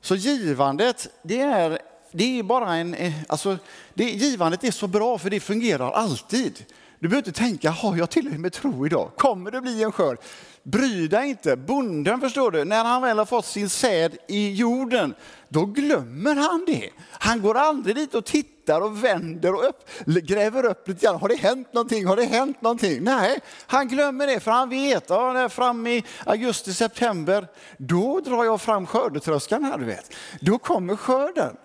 Så 0.01 0.15
givandet, 0.15 1.07
det 1.23 1.41
är, 1.41 1.79
det 2.11 2.39
är 2.39 2.43
bara 2.43 2.75
en... 2.75 2.93
Eh, 2.93 3.13
alltså, 3.27 3.57
det, 3.93 4.03
givandet 4.03 4.63
är 4.63 4.71
så 4.71 4.87
bra 4.87 5.17
för 5.17 5.29
det 5.29 5.39
fungerar 5.39 5.91
alltid. 5.91 6.65
Du 7.01 7.07
behöver 7.07 7.27
inte 7.27 7.39
tänka, 7.39 7.69
har 7.69 7.97
jag 7.97 8.09
tillräckligt 8.09 8.41
med 8.41 8.53
tro 8.53 8.85
idag? 8.85 9.11
Kommer 9.17 9.51
det 9.51 9.61
bli 9.61 9.83
en 9.83 9.91
skörd? 9.91 10.17
Bry 10.63 11.07
dig 11.07 11.29
inte. 11.29 11.55
Bonden, 11.57 12.21
förstår 12.21 12.51
du, 12.51 12.65
när 12.65 12.83
han 12.83 13.01
väl 13.01 13.17
har 13.17 13.25
fått 13.25 13.45
sin 13.45 13.69
säd 13.69 14.17
i 14.27 14.53
jorden, 14.53 15.13
då 15.49 15.65
glömmer 15.65 16.35
han 16.35 16.65
det. 16.67 16.89
Han 17.11 17.41
går 17.41 17.57
aldrig 17.57 17.95
dit 17.95 18.15
och 18.15 18.25
tittar 18.25 18.81
och 18.81 19.03
vänder 19.03 19.53
och 19.53 19.65
upp, 19.65 19.89
gräver 20.05 20.65
upp 20.65 20.87
lite 20.87 21.05
grann. 21.05 21.19
Har 21.19 21.29
det 21.29 21.35
hänt 21.35 21.73
någonting? 21.73 22.05
Har 22.05 22.15
det 22.15 22.25
hänt 22.25 22.61
någonting? 22.61 23.03
Nej, 23.03 23.39
han 23.67 23.87
glömmer 23.87 24.27
det 24.27 24.39
för 24.39 24.51
han 24.51 24.69
vet, 24.69 25.05
ja, 25.09 25.49
fram 25.49 25.87
i 25.87 26.03
augusti, 26.25 26.73
september, 26.73 27.47
då 27.77 28.19
drar 28.19 28.43
jag 28.43 28.61
fram 28.61 28.87
skördetröskan 28.87 29.63
här, 29.63 29.77
du 29.77 29.85
vet. 29.85 30.13
Då 30.41 30.57
kommer 30.57 30.95
skörden. 30.95 31.57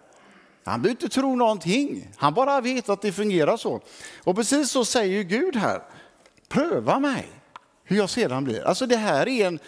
Han 0.66 0.82
behöver 0.82 1.02
inte 1.02 1.14
tro 1.14 1.36
någonting. 1.36 2.08
Han 2.16 2.34
bara 2.34 2.60
vet 2.60 2.88
att 2.88 3.02
det 3.02 3.12
fungerar 3.12 3.56
så. 3.56 3.80
Och 4.24 4.36
precis 4.36 4.70
så 4.70 4.84
säger 4.84 5.22
Gud 5.22 5.56
här. 5.56 5.82
Pröva 6.48 6.98
mig 6.98 7.28
hur 7.84 7.96
jag 7.96 8.10
sedan 8.10 8.44
blir. 8.44 8.62
Alltså 8.62 8.86
det 8.86 8.96
här 8.96 9.28
är 9.28 9.46
en, 9.46 9.58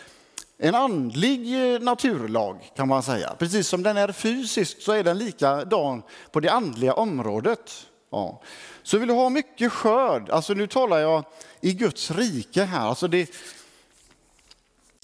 en 0.59 0.75
andlig 0.75 1.75
eh, 1.75 1.81
naturlag 1.81 2.73
kan 2.77 2.89
man 2.89 3.03
säga. 3.03 3.35
Precis 3.39 3.69
som 3.69 3.83
den 3.83 3.97
är 3.97 4.13
fysisk 4.13 4.83
så 4.83 4.93
är 4.93 5.05
den 5.05 5.19
likadan 5.19 6.03
på 6.33 6.41
det 6.41 6.49
andliga 6.49 6.93
området. 6.93 7.87
Ja. 8.11 8.43
Så 8.83 8.99
vill 8.99 9.09
du 9.09 9.15
ha 9.15 9.29
mycket 9.29 9.73
skörd, 9.73 10.31
alltså 10.31 10.55
nu 10.55 10.67
talar 10.67 10.99
jag 10.99 11.25
i 11.61 11.73
Guds 11.73 12.11
rike 12.11 12.65
här. 12.65 12.89
Alltså 12.89 13.09
det, 13.09 13.31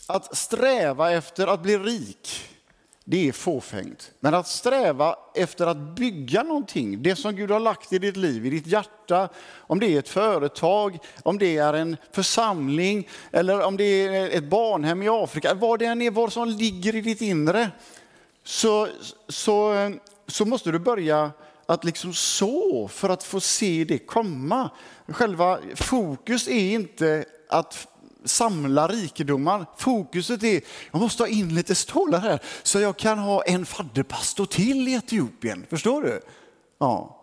att 0.06 0.36
sträva 0.36 1.12
efter 1.12 1.46
att 1.46 1.62
bli 1.62 1.78
rik, 1.78 2.53
det 3.04 3.28
är 3.28 3.32
fåfängt. 3.32 4.12
Men 4.20 4.34
att 4.34 4.48
sträva 4.48 5.16
efter 5.34 5.66
att 5.66 5.76
bygga 5.76 6.42
någonting, 6.42 7.02
det 7.02 7.16
som 7.16 7.36
Gud 7.36 7.50
har 7.50 7.60
lagt 7.60 7.92
i 7.92 7.98
ditt 7.98 8.16
liv, 8.16 8.46
i 8.46 8.50
ditt 8.50 8.66
hjärta, 8.66 9.28
om 9.56 9.80
det 9.80 9.86
är 9.86 9.98
ett 9.98 10.08
företag, 10.08 10.98
om 11.22 11.38
det 11.38 11.56
är 11.56 11.74
en 11.74 11.96
församling 12.12 13.08
eller 13.32 13.62
om 13.62 13.76
det 13.76 13.84
är 13.84 14.30
ett 14.30 14.44
barnhem 14.44 15.02
i 15.02 15.08
Afrika, 15.08 15.54
vad 15.54 15.78
det 15.78 15.86
än 15.86 16.02
är, 16.02 16.10
vad 16.10 16.32
som 16.32 16.48
ligger 16.48 16.94
i 16.94 17.00
ditt 17.00 17.20
inre, 17.20 17.70
så, 18.44 18.88
så, 19.28 19.74
så 20.26 20.44
måste 20.44 20.70
du 20.70 20.78
börja 20.78 21.30
att 21.66 21.84
liksom 21.84 22.14
så 22.14 22.88
för 22.88 23.08
att 23.08 23.22
få 23.22 23.40
se 23.40 23.84
det 23.88 23.98
komma. 23.98 24.70
Själva 25.08 25.58
fokus 25.74 26.48
är 26.48 26.72
inte 26.72 27.24
att 27.48 27.88
samla 28.24 28.88
rikedomar. 28.88 29.66
Fokuset 29.76 30.42
är, 30.42 30.60
jag 30.90 31.00
måste 31.00 31.22
ha 31.22 31.28
in 31.28 31.54
lite 31.54 31.74
stålar 31.74 32.20
här 32.20 32.38
så 32.62 32.80
jag 32.80 32.96
kan 32.96 33.18
ha 33.18 33.42
en 33.42 33.66
fadderpastor 33.66 34.46
till 34.46 34.88
i 34.88 34.94
Etiopien. 34.94 35.66
Förstår 35.70 36.02
du? 36.02 36.20
Ja. 36.78 37.20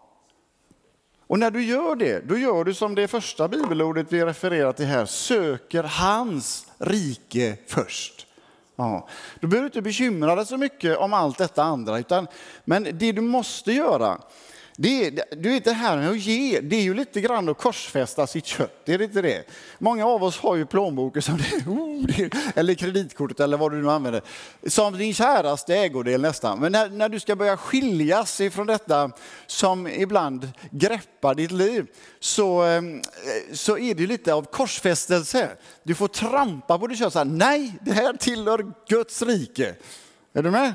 Och 1.28 1.40
när 1.40 1.52
du 1.52 1.64
gör 1.64 1.96
det, 1.96 2.30
då 2.30 2.38
gör 2.38 2.64
du 2.64 2.74
som 2.74 2.96
det 2.96 3.08
första 3.08 3.48
bibelordet 3.48 4.08
vi 4.10 4.26
refererar 4.26 4.74
till 4.74 4.86
här, 4.86 5.06
söker 5.06 5.84
hans 5.84 6.68
rike 6.78 7.58
först. 7.68 8.28
Ja. 8.76 9.08
Då 9.40 9.48
behöver 9.48 9.64
du 9.64 9.68
inte 9.68 9.82
bekymra 9.82 10.36
dig 10.36 10.46
så 10.46 10.58
mycket 10.58 10.98
om 10.98 11.14
allt 11.14 11.38
detta 11.38 11.64
andra, 11.64 12.00
utan, 12.00 12.28
men 12.66 12.84
det 12.84 13.12
du 13.12 13.22
måste 13.22 13.72
göra, 13.72 14.22
det 14.76 15.06
är, 15.06 15.36
du 15.36 15.50
vet 15.50 15.64
det 15.64 15.74
här 15.74 15.98
med 15.98 16.10
att 16.10 16.20
ge, 16.20 16.60
det 16.60 16.76
är 16.76 16.82
ju 16.82 16.94
lite 16.94 17.22
grann 17.22 17.50
att 17.50 17.58
korsfästa 17.58 18.28
sitt 18.28 18.46
kött, 18.46 18.90
är 18.90 18.98
det 18.98 19.04
inte 19.04 19.22
det? 19.22 19.44
Många 19.80 20.06
av 20.06 20.24
oss 20.24 20.38
har 20.38 20.56
ju 20.56 20.66
plånboken 20.66 21.22
som 21.22 21.38
det, 21.52 21.70
oh, 21.70 22.30
eller 22.56 22.74
kreditkortet 22.74 23.40
eller 23.40 23.58
vad 23.58 23.72
du 23.72 23.82
nu 23.82 23.92
använder, 23.92 24.22
som 24.68 24.98
din 24.98 25.14
käraste 25.14 25.76
ägodel 25.76 26.22
nästan. 26.22 26.60
Men 26.60 26.72
när, 26.72 26.90
när 26.90 27.10
du 27.10 27.20
ska 27.20 27.36
börja 27.36 27.58
skiljas 27.58 28.42
ifrån 28.42 28.68
detta 28.68 29.12
som 29.48 29.88
ibland 29.88 30.52
greppar 30.72 31.36
ditt 31.36 31.52
liv, 31.52 31.88
så, 32.20 32.62
ehm, 32.62 33.02
så 33.54 33.78
är 33.78 33.96
det 33.96 34.08
lite 34.08 34.34
av 34.34 34.44
korsfästelse. 34.44 35.50
Du 35.84 35.96
får 35.96 36.08
trampa 36.08 36.80
på 36.80 36.88
ditt 36.88 37.00
kött, 37.00 37.14
så 37.14 37.20
här, 37.20 37.26
nej, 37.26 37.74
det 37.82 37.92
här 37.92 38.14
tillhör 38.14 38.72
Guds 38.88 39.22
rike. 39.22 39.76
Är 40.34 40.44
du 40.44 40.52
med? 40.52 40.74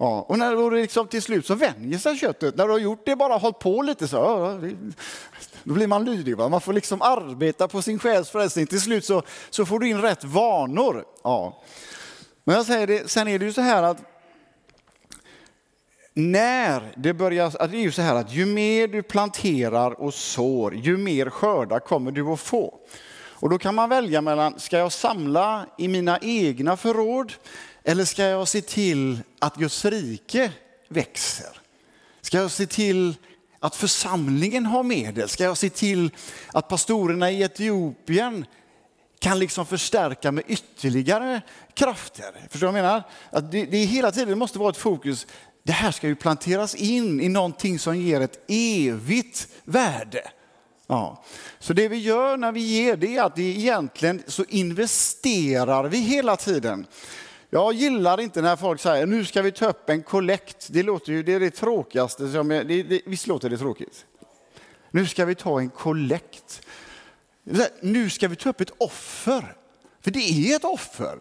Ja, 0.00 0.24
och 0.28 0.38
när 0.38 0.70
du 0.70 0.80
liksom 0.80 1.08
till 1.08 1.22
slut 1.22 1.46
så 1.46 1.54
vänjer 1.54 1.98
sig 1.98 2.16
köttet. 2.16 2.56
När 2.56 2.66
du 2.66 2.72
har 2.72 2.78
gjort 2.78 3.02
det, 3.06 3.16
bara 3.16 3.36
hållit 3.36 3.58
på 3.58 3.82
lite 3.82 4.08
så, 4.08 4.18
då 5.64 5.74
blir 5.74 5.86
man 5.86 6.04
lydig. 6.04 6.36
Va? 6.36 6.48
Man 6.48 6.60
får 6.60 6.72
liksom 6.72 7.02
arbeta 7.02 7.68
på 7.68 7.82
sin 7.82 7.98
själs 7.98 8.30
frälsning. 8.30 8.66
Till 8.66 8.80
slut 8.80 9.04
så, 9.04 9.22
så 9.50 9.66
får 9.66 9.78
du 9.78 9.88
in 9.88 10.00
rätt 10.00 10.24
vanor. 10.24 11.04
Ja. 11.22 11.62
Men 12.44 12.56
jag 12.56 12.66
säger 12.66 12.86
det, 12.86 13.10
sen 13.10 13.28
är 13.28 13.38
det 13.38 13.44
ju 13.44 13.52
så 13.52 13.60
här 13.60 13.82
att 13.82 13.98
när 16.14 16.92
det 16.96 17.14
börjar, 17.14 17.68
det 17.68 17.76
är 17.76 17.82
ju 17.82 17.92
så 17.92 18.02
här 18.02 18.14
att 18.14 18.32
ju 18.32 18.46
mer 18.46 18.88
du 18.88 19.02
planterar 19.02 20.00
och 20.00 20.14
sår, 20.14 20.74
ju 20.74 20.96
mer 20.96 21.30
skördar 21.30 21.78
kommer 21.78 22.10
du 22.10 22.28
att 22.28 22.40
få. 22.40 22.74
Och 23.40 23.50
då 23.50 23.58
kan 23.58 23.74
man 23.74 23.88
välja 23.88 24.20
mellan, 24.20 24.58
ska 24.58 24.78
jag 24.78 24.92
samla 24.92 25.66
i 25.78 25.88
mina 25.88 26.18
egna 26.22 26.76
förråd 26.76 27.32
eller 27.84 28.04
ska 28.04 28.24
jag 28.24 28.48
se 28.48 28.60
till 28.60 29.18
att 29.38 29.56
Guds 29.56 29.84
rike 29.84 30.52
växer? 30.88 31.60
Ska 32.20 32.38
jag 32.38 32.50
se 32.50 32.66
till 32.66 33.14
att 33.60 33.76
församlingen 33.76 34.66
har 34.66 34.82
medel? 34.82 35.28
Ska 35.28 35.44
jag 35.44 35.56
se 35.56 35.70
till 35.70 36.10
att 36.52 36.68
pastorerna 36.68 37.30
i 37.30 37.42
Etiopien 37.42 38.46
kan 39.18 39.38
liksom 39.38 39.66
förstärka 39.66 40.32
med 40.32 40.44
ytterligare 40.46 41.40
krafter? 41.74 42.32
Förstår 42.50 42.66
du 42.66 42.72
vad 42.72 42.78
jag 42.78 42.84
menar? 42.84 43.02
Att 43.30 43.52
det, 43.52 43.64
det 43.64 43.78
hela 43.78 44.12
tiden 44.12 44.38
måste 44.38 44.58
vara 44.58 44.70
ett 44.70 44.76
fokus. 44.76 45.26
Det 45.62 45.72
här 45.72 45.90
ska 45.90 46.06
ju 46.08 46.14
planteras 46.14 46.74
in 46.74 47.20
i 47.20 47.28
någonting 47.28 47.78
som 47.78 47.96
ger 47.96 48.20
ett 48.20 48.44
evigt 48.48 49.48
värde. 49.64 50.30
Ja. 50.86 51.24
Så 51.58 51.72
det 51.72 51.88
vi 51.88 51.96
gör 51.96 52.36
när 52.36 52.52
vi 52.52 52.60
ger 52.60 52.96
det 52.96 53.16
är 53.16 53.22
att 53.22 53.38
vi 53.38 53.58
egentligen 53.58 54.22
så 54.26 54.44
investerar 54.48 55.84
vi 55.84 55.98
hela 55.98 56.36
tiden. 56.36 56.86
Jag 57.50 57.74
gillar 57.74 58.20
inte 58.20 58.42
när 58.42 58.56
folk 58.56 58.80
säger 58.80 59.06
nu 59.06 59.24
ska 59.24 59.42
vi 59.42 59.52
ta 59.52 59.66
upp 59.66 59.90
en 59.90 60.02
kollekt. 60.02 60.68
Det 60.70 60.82
låter 60.82 61.12
ju 61.12 61.22
det 61.22 61.32
är 61.32 61.40
det 61.40 61.50
tråkigaste. 61.50 62.32
Som 62.32 62.50
jag, 62.50 62.68
det, 62.68 62.82
det, 62.82 63.02
visst 63.06 63.26
låter 63.26 63.50
det 63.50 63.58
tråkigt? 63.58 64.06
Nu 64.90 65.06
ska 65.06 65.24
vi 65.24 65.34
ta 65.34 65.60
en 65.60 65.70
kollekt. 65.70 66.62
Nu 67.80 68.10
ska 68.10 68.28
vi 68.28 68.36
ta 68.36 68.50
upp 68.50 68.60
ett 68.60 68.72
offer. 68.78 69.56
För 70.00 70.10
det 70.10 70.18
är 70.18 70.56
ett 70.56 70.64
offer. 70.64 71.18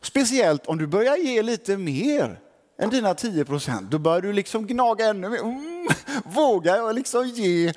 Speciellt 0.00 0.66
om 0.66 0.78
du 0.78 0.86
börjar 0.86 1.16
ge 1.16 1.42
lite 1.42 1.76
mer 1.76 2.40
än 2.78 2.90
dina 2.90 3.14
10 3.14 3.44
procent. 3.44 3.90
Då 3.90 3.98
börjar 3.98 4.20
du 4.20 4.32
liksom 4.32 4.66
gnaga 4.66 5.06
ännu 5.06 5.28
mer. 5.28 5.38
Mm, 5.38 5.88
vågar 6.24 6.76
jag 6.76 6.94
liksom 6.94 7.28
ge 7.28 7.72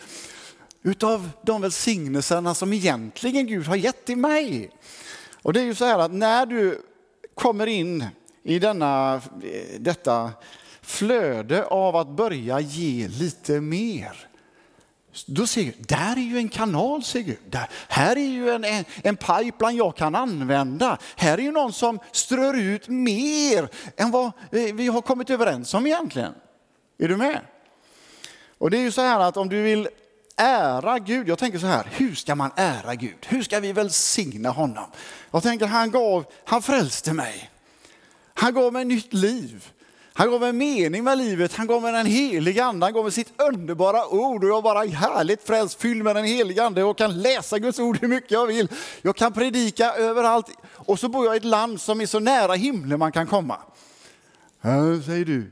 utav 0.84 1.30
de 1.42 1.62
välsignelserna 1.62 2.56
som 2.56 2.74
egentligen 2.74 3.48
Gud 3.48 3.68
har 3.68 3.76
gett 3.76 4.06
till 4.06 4.18
mig? 4.18 4.72
Och 5.42 5.54
det 5.54 5.60
är 5.60 5.66
ju 5.66 5.76
så 5.76 5.86
här 5.86 6.00
att 6.00 6.12
när 6.12 6.46
du 6.46 6.82
kommer 7.36 7.68
in 7.68 8.06
i 8.44 8.60
denna, 8.60 9.22
detta 9.80 10.32
flöde 10.82 11.66
av 11.66 11.96
att 11.96 12.08
börja 12.08 12.60
ge 12.60 13.08
lite 13.08 13.62
mer 13.62 14.28
Då 15.26 15.48
ser 15.48 15.64
Gud, 15.64 15.86
där 15.88 16.18
är 16.18 16.22
ju 16.22 16.38
en 16.38 16.50
kanal, 16.50 17.04
ser 17.04 17.20
Gud. 17.20 17.38
Där, 17.50 17.70
här 17.88 18.16
är 18.16 18.30
ju 18.30 18.50
en, 18.50 18.64
en, 18.64 18.86
en 19.04 19.18
pipeline 19.18 19.78
jag 19.78 19.96
kan 19.96 20.16
använda. 20.16 20.98
Här 21.16 21.38
är 21.38 21.42
ju 21.42 21.52
någon 21.52 21.74
som 21.74 22.00
strör 22.12 22.54
ut 22.54 22.88
mer 22.88 23.70
än 23.98 24.12
vad 24.12 24.26
eh, 24.26 24.74
vi 24.74 24.88
har 24.88 25.02
kommit 25.02 25.30
överens 25.30 25.74
om 25.74 25.86
egentligen. 25.86 26.34
Är 26.98 27.08
du 27.08 27.18
med? 27.18 27.40
Och 28.58 28.72
det 28.72 28.78
är 28.78 28.82
ju 28.82 28.92
så 28.92 29.02
här 29.02 29.20
att 29.20 29.38
om 29.38 29.50
du 29.50 29.62
vill 29.62 29.88
ära 30.38 31.00
Gud, 31.00 31.28
jag 31.28 31.38
tänker 31.38 31.60
så 31.60 31.68
här, 31.68 31.88
hur 31.92 32.16
ska 32.16 32.36
man 32.36 32.52
ära 32.56 32.96
Gud? 32.96 33.26
Hur 33.28 33.44
ska 33.44 33.60
vi 33.60 33.74
välsigna 33.74 34.50
honom? 34.50 34.86
Jag 35.32 35.44
tänker 35.44 35.66
han 35.66 35.92
gav, 35.92 36.26
han 36.46 36.62
frälste 36.62 37.14
mig. 37.14 37.52
Han 38.34 38.54
gav 38.54 38.74
mig 38.74 38.86
nytt 38.86 39.14
liv. 39.14 39.72
Han 40.18 40.32
gav 40.32 40.42
mig 40.42 40.54
mening 40.54 41.04
med 41.04 41.18
livet, 41.18 41.54
han 41.54 41.68
gav 41.68 41.82
mig 41.82 41.92
den 41.92 42.06
heliga 42.06 42.66
ande, 42.66 42.86
han 42.86 42.94
gav 42.94 43.04
mig 43.04 43.12
sitt 43.12 43.42
underbara 43.42 44.08
ord 44.08 44.44
och 44.44 44.50
jag 44.50 44.64
bara 44.64 44.84
är 44.84 44.88
härligt 44.88 45.48
frälst, 45.48 45.82
fylld 45.82 46.04
med 46.04 46.16
den 46.16 46.26
heliga 46.26 46.64
ande 46.64 46.84
och 46.84 46.98
kan 46.98 47.22
läsa 47.22 47.60
Guds 47.60 47.80
ord 47.80 47.98
hur 48.02 48.08
mycket 48.08 48.32
jag 48.32 48.48
vill. 48.48 48.68
Jag 49.02 49.16
kan 49.16 49.34
predika 49.34 49.94
överallt 49.94 50.48
och 50.72 51.00
så 51.00 51.10
bor 51.10 51.26
jag 51.26 51.36
i 51.36 51.38
ett 51.38 51.44
land 51.44 51.82
som 51.82 52.02
är 52.02 52.06
så 52.06 52.20
nära 52.20 52.54
himlen 52.54 53.00
man 53.00 53.12
kan 53.12 53.28
komma. 53.28 53.58
Ja, 54.62 55.02
säger 55.06 55.26
du, 55.26 55.52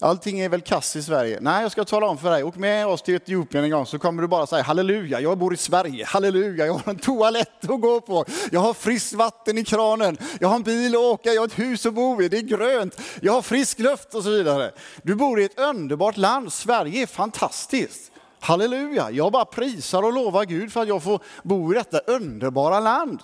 Allting 0.00 0.40
är 0.40 0.48
väl 0.48 0.60
kass 0.60 0.96
i 0.96 1.02
Sverige. 1.02 1.38
Nej, 1.40 1.62
jag 1.62 1.72
ska 1.72 1.84
tala 1.84 2.06
om 2.06 2.18
för 2.18 2.30
dig. 2.30 2.44
Åk 2.44 2.56
med 2.56 2.86
oss 2.86 3.02
till 3.02 3.14
Etiopien 3.14 3.64
en 3.64 3.70
gång 3.70 3.86
så 3.86 3.98
kommer 3.98 4.22
du 4.22 4.28
bara 4.28 4.46
säga 4.46 4.62
halleluja, 4.62 5.20
jag 5.20 5.38
bor 5.38 5.54
i 5.54 5.56
Sverige. 5.56 6.04
Halleluja, 6.04 6.66
jag 6.66 6.74
har 6.74 6.92
en 6.92 6.98
toalett 6.98 7.70
att 7.70 7.80
gå 7.80 8.00
på. 8.00 8.24
Jag 8.52 8.60
har 8.60 8.74
friskt 8.74 9.12
vatten 9.12 9.58
i 9.58 9.64
kranen. 9.64 10.18
Jag 10.40 10.48
har 10.48 10.56
en 10.56 10.62
bil 10.62 10.94
att 10.94 11.00
åka, 11.00 11.32
jag 11.32 11.42
har 11.42 11.46
ett 11.46 11.58
hus 11.58 11.86
att 11.86 11.94
bo 11.94 12.22
i, 12.22 12.28
det 12.28 12.38
är 12.38 12.42
grönt. 12.42 13.00
Jag 13.20 13.32
har 13.32 13.42
frisk 13.42 13.78
luft 13.78 14.14
och 14.14 14.22
så 14.22 14.30
vidare. 14.30 14.72
Du 15.02 15.14
bor 15.14 15.40
i 15.40 15.44
ett 15.44 15.58
underbart 15.58 16.16
land. 16.16 16.52
Sverige 16.52 17.02
är 17.02 17.06
fantastiskt. 17.06 18.12
Halleluja, 18.40 19.10
jag 19.10 19.32
bara 19.32 19.44
prisar 19.44 20.02
och 20.02 20.12
lovar 20.12 20.44
Gud 20.44 20.72
för 20.72 20.82
att 20.82 20.88
jag 20.88 21.02
får 21.02 21.20
bo 21.42 21.72
i 21.72 21.74
detta 21.74 21.98
underbara 21.98 22.80
land. 22.80 23.22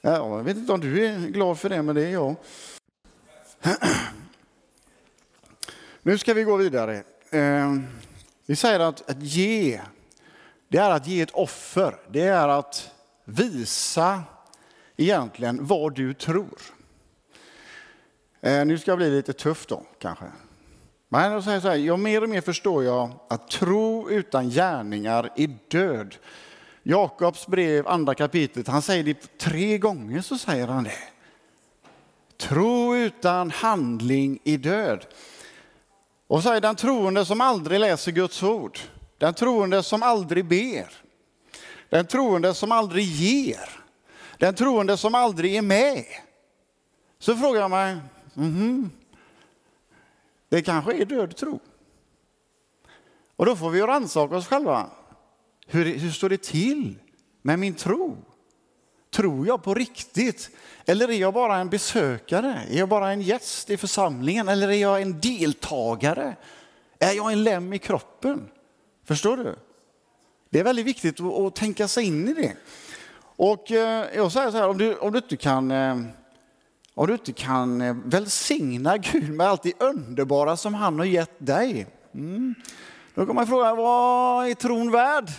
Ja, 0.00 0.10
jag 0.10 0.42
vet 0.42 0.56
inte 0.56 0.72
om 0.72 0.80
du 0.80 1.06
är 1.06 1.18
glad 1.18 1.58
för 1.58 1.68
det, 1.68 1.82
men 1.82 1.94
det 1.94 2.02
är 2.02 2.10
jag. 2.10 2.34
Nu 6.02 6.18
ska 6.18 6.34
vi 6.34 6.42
gå 6.42 6.56
vidare. 6.56 7.02
Ehm, 7.30 7.86
vi 8.46 8.56
säger 8.56 8.80
att, 8.80 9.10
att 9.10 9.22
ge, 9.22 9.80
det 10.68 10.78
är 10.78 10.90
att 10.90 11.06
ge 11.06 11.20
ett 11.20 11.30
offer. 11.30 11.96
Det 12.10 12.22
är 12.22 12.48
att 12.48 12.90
visa 13.24 14.22
egentligen 14.96 15.66
vad 15.66 15.94
du 15.94 16.14
tror. 16.14 16.58
Ehm, 18.40 18.68
nu 18.68 18.78
ska 18.78 18.90
jag 18.90 18.98
bli 18.98 19.10
lite 19.10 19.32
tuff 19.32 19.66
då 19.66 19.82
kanske. 19.98 20.24
Men 21.08 21.32
jag 21.32 21.44
säger 21.44 21.60
så 21.60 21.68
här, 21.68 21.76
jag 21.76 21.98
mer 21.98 22.22
och 22.22 22.28
mer 22.28 22.40
förstår 22.40 22.84
jag 22.84 23.10
att 23.28 23.48
tro 23.48 24.10
utan 24.10 24.50
gärningar 24.50 25.30
är 25.36 25.56
död. 25.68 26.16
Jakobs 26.82 27.46
brev, 27.46 27.88
andra 27.88 28.14
kapitlet, 28.14 28.68
han 28.68 28.82
säger 28.82 29.04
det 29.04 29.38
tre 29.38 29.78
gånger 29.78 30.20
så 30.20 30.38
säger 30.38 30.66
han 30.66 30.84
det. 30.84 30.98
Tro 32.36 32.96
utan 32.96 33.50
handling 33.50 34.38
är 34.44 34.58
död. 34.58 35.06
Och 36.30 36.42
så 36.42 36.52
är 36.52 36.60
den 36.60 36.76
troende 36.76 37.24
som 37.24 37.40
aldrig 37.40 37.80
läser 37.80 38.12
Guds 38.12 38.42
ord, 38.42 38.78
den 39.18 39.34
troende 39.34 39.82
som 39.82 40.02
aldrig 40.02 40.44
ber, 40.44 40.92
den 41.88 42.06
troende 42.06 42.54
som 42.54 42.72
aldrig 42.72 43.04
ger, 43.04 43.70
den 44.38 44.54
troende 44.54 44.96
som 44.96 45.14
aldrig 45.14 45.56
är 45.56 45.62
med. 45.62 46.04
Så 47.18 47.36
frågar 47.36 47.60
jag 47.60 47.70
mig, 47.70 47.96
mm 48.36 48.52
-hmm, 48.52 48.88
det 50.48 50.62
kanske 50.62 50.96
är 50.96 51.04
död 51.04 51.36
tro. 51.36 51.60
Och 53.36 53.46
då 53.46 53.56
får 53.56 53.70
vi 53.70 53.80
rannsaka 53.80 54.36
oss 54.36 54.46
själva. 54.46 54.90
Hur, 55.66 55.98
hur 55.98 56.10
står 56.10 56.28
det 56.28 56.42
till 56.42 56.98
med 57.42 57.58
min 57.58 57.74
tro? 57.74 58.16
Tror 59.20 59.46
jag 59.46 59.62
på 59.62 59.74
riktigt? 59.74 60.50
Eller 60.86 61.10
är 61.10 61.14
jag 61.14 61.34
bara 61.34 61.56
en 61.56 61.68
besökare? 61.68 62.60
Är 62.70 62.78
jag 62.78 62.88
bara 62.88 63.12
en 63.12 63.22
gäst 63.22 63.70
i 63.70 63.76
församlingen? 63.76 64.48
Eller 64.48 64.68
är 64.68 64.76
jag 64.76 65.02
en 65.02 65.20
deltagare? 65.20 66.36
Är 66.98 67.12
jag 67.12 67.32
en 67.32 67.44
lem 67.44 67.72
i 67.72 67.78
kroppen? 67.78 68.48
Förstår 69.04 69.36
du? 69.36 69.54
Det 70.50 70.60
är 70.60 70.64
väldigt 70.64 70.86
viktigt 70.86 71.20
att, 71.20 71.54
tänka 71.54 71.88
sig 71.88 72.04
in 72.04 72.28
i 72.28 72.34
det. 72.34 72.52
Och 73.22 73.72
eh, 73.72 74.06
jag 74.14 74.32
säger 74.32 74.50
så 74.50 74.56
här, 74.56 74.68
om 74.68 74.78
du, 74.78 74.96
om 74.96 75.12
du 75.12 75.18
inte 75.18 75.36
kan 75.36 75.70
eh, 75.70 75.96
om 76.94 77.06
du 77.06 77.12
inte 77.12 77.32
kan 77.32 77.80
eh, 77.80 77.96
välsigna 78.04 78.96
Gud 78.96 79.30
med 79.30 79.46
allt 79.46 79.62
det 79.62 79.80
underbara 79.80 80.56
som 80.56 80.74
han 80.74 80.98
har 80.98 81.06
gett 81.06 81.46
dig. 81.46 81.86
Mm. 82.14 82.54
Då 83.14 83.26
kan 83.26 83.34
man 83.34 83.46
fråga, 83.46 83.74
vad 83.74 84.48
är 84.48 84.54
tron 84.54 84.90
värd? 84.90 85.30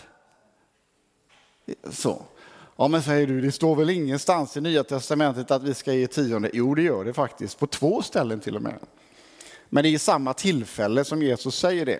Så. 1.89 2.25
Ja, 2.75 2.87
men 2.87 3.03
säger 3.03 3.27
du, 3.27 3.41
det 3.41 3.51
står 3.51 3.75
väl 3.75 3.89
ingenstans 3.89 4.57
i 4.57 4.61
Nya 4.61 4.83
Testamentet 4.83 5.51
att 5.51 5.63
vi 5.63 5.73
ska 5.73 5.93
ge 5.93 6.07
tionde? 6.07 6.49
Jo, 6.53 6.75
det 6.75 6.81
gör 6.81 7.05
det 7.05 7.13
faktiskt, 7.13 7.59
på 7.59 7.67
två 7.67 8.01
ställen 8.01 8.39
till 8.39 8.55
och 8.55 8.61
med. 8.61 8.79
Men 9.69 9.83
det 9.83 9.89
är 9.89 9.93
i 9.93 9.99
samma 9.99 10.33
tillfälle 10.33 11.03
som 11.03 11.21
Jesus 11.21 11.55
säger 11.55 11.85
det. 11.85 11.99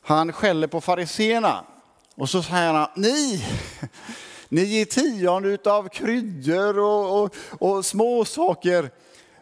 Han 0.00 0.32
skäller 0.32 0.66
på 0.66 0.80
fariseerna 0.80 1.64
och 2.14 2.30
så 2.30 2.42
säger 2.42 2.72
han, 2.72 2.88
ni, 2.96 3.44
ni 4.48 4.64
ger 4.64 4.84
tionde 4.84 5.58
av 5.70 5.88
kryddor 5.88 6.78
och, 6.78 7.22
och, 7.22 7.34
och 7.58 7.84
småsaker, 7.84 8.90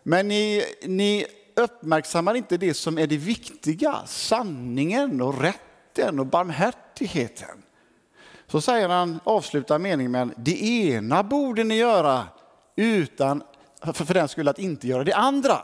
men 0.02 0.28
ni, 0.28 0.64
ni 0.82 1.26
uppmärksammar 1.56 2.34
inte 2.34 2.56
det 2.56 2.74
som 2.74 2.98
är 2.98 3.06
det 3.06 3.16
viktiga, 3.16 4.02
sanningen 4.06 5.20
och 5.20 5.40
rätten 5.40 6.18
och 6.18 6.26
barmhärtigheten. 6.26 7.61
Så 8.52 8.60
säger 8.60 8.88
han, 8.88 9.20
avslutar 9.24 9.78
meningen 9.78 10.12
med 10.12 10.30
det 10.36 10.62
ena 10.62 11.22
borde 11.22 11.64
ni 11.64 11.76
göra 11.76 12.24
utan 12.76 13.42
för, 13.84 14.04
för 14.04 14.14
den 14.14 14.28
skull 14.28 14.48
att 14.48 14.58
inte 14.58 14.88
göra 14.88 15.04
det 15.04 15.12
andra. 15.12 15.62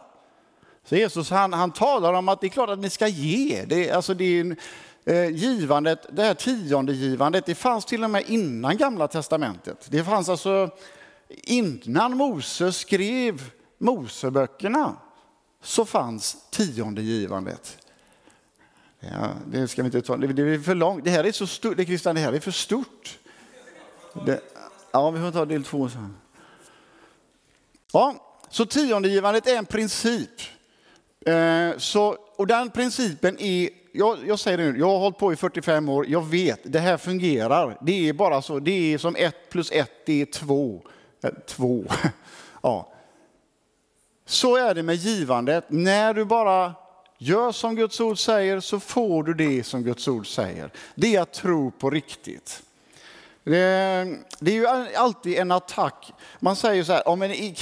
Så 0.85 0.97
Jesus 0.97 1.31
han, 1.31 1.53
han 1.53 1.71
talar 1.71 2.13
om 2.13 2.29
att 2.29 2.41
det 2.41 2.47
är 2.47 2.49
klart 2.49 2.71
att 2.71 2.79
ni 2.79 2.91
ska 2.91 3.09
ge. 3.09 3.65
Det, 3.65 3.91
alltså 3.91 4.15
det 4.15 4.25
är, 4.25 4.41
en, 4.41 4.57
eh, 5.05 5.31
givandet, 5.31 6.07
det 6.13 6.23
här 6.23 6.35
tionde 6.35 6.93
givandet, 6.93 7.47
det 7.47 7.55
fanns 7.55 7.85
till 7.85 8.05
och 8.05 8.11
med 8.11 8.25
innan 8.27 8.77
Gamla 8.77 9.09
Testamentet. 9.09 9.87
Det 9.91 10.05
fanns 10.05 10.29
alltså 10.29 10.71
innan 11.29 12.17
Mose 12.17 12.73
skrev 12.73 13.51
Moseböckerna 13.79 14.97
så 15.63 15.85
fanns 15.85 16.37
tionde 16.51 17.03
givandet. 17.03 17.88
Ja, 19.01 19.31
det 19.47 19.69
ska 19.69 19.83
vi 19.83 19.87
inte 19.87 20.03
ta. 20.03 20.17
Det 20.17 20.43
är 20.43 20.59
för 20.59 20.75
långt. 20.75 21.05
Det 21.05 21.11
här 21.11 21.25
är 21.25 21.33
så 21.33 21.47
stort. 21.47 21.77
Det, 21.77 21.85
Christian, 21.85 22.15
det 22.15 22.21
här 22.21 22.33
är 22.33 22.41
för 22.41 22.51
stort. 22.51 23.19
Det, 24.27 24.41
ja, 24.91 25.11
vi 25.11 25.21
får 25.21 25.31
ta 25.31 25.45
del 25.45 25.65
två 25.65 25.89
sen. 25.89 26.17
Ja, 27.93 28.15
så 28.49 28.67
tiondegivandet 28.67 29.47
är 29.47 29.57
en 29.57 29.67
princip. 29.67 30.31
Eh, 31.27 31.79
så, 31.79 32.17
och 32.37 32.47
den 32.47 32.71
principen 32.71 33.41
är, 33.41 33.71
jag, 33.93 34.19
jag 34.27 34.39
säger 34.39 34.59
det 34.59 34.73
nu, 34.73 34.79
jag 34.79 34.87
har 34.87 34.99
hållit 34.99 35.19
på 35.19 35.33
i 35.33 35.37
45 35.37 35.89
år, 35.89 36.07
jag 36.09 36.27
vet, 36.27 36.61
det 36.65 36.79
här 36.79 36.97
fungerar. 36.97 37.79
Det 37.81 38.09
är 38.09 38.13
bara 38.13 38.43
så, 38.43 38.59
det 38.59 38.95
är 38.95 38.99
som 38.99 39.17
ett 39.17 39.51
plus 39.51 39.71
ett, 39.71 40.07
det 40.07 40.23
är 40.23 40.27
två. 40.27 40.83
Eh, 41.23 41.31
två. 41.47 41.85
ja. 42.63 42.93
Så 44.27 44.57
är 44.57 44.75
det 44.75 44.83
med 44.83 44.97
givandet. 44.97 45.65
När 45.69 46.15
du 46.15 46.25
bara 46.25 46.75
Gör 47.19 47.53
som 47.53 47.77
Guds 47.77 48.01
ord 48.01 48.19
säger 48.19 48.61
så 48.61 48.81
får 48.81 49.23
du 49.23 49.35
det 49.35 49.65
som 49.65 49.83
Guds 49.83 50.09
ord 50.09 50.27
säger. 50.27 50.71
Det 50.95 51.17
är 51.17 51.21
att 51.21 51.33
tro 51.33 51.71
på 51.71 51.91
riktigt. 51.91 52.63
Det, 53.45 54.51
är 54.51 54.51
ju 54.51 54.67
alltid 54.97 55.39
en 55.39 55.51
attack. 55.51 56.13
Man 56.41 56.57
säger 56.57 56.85
så 56.85 56.93
här, 56.93 57.17
men 57.17 57.55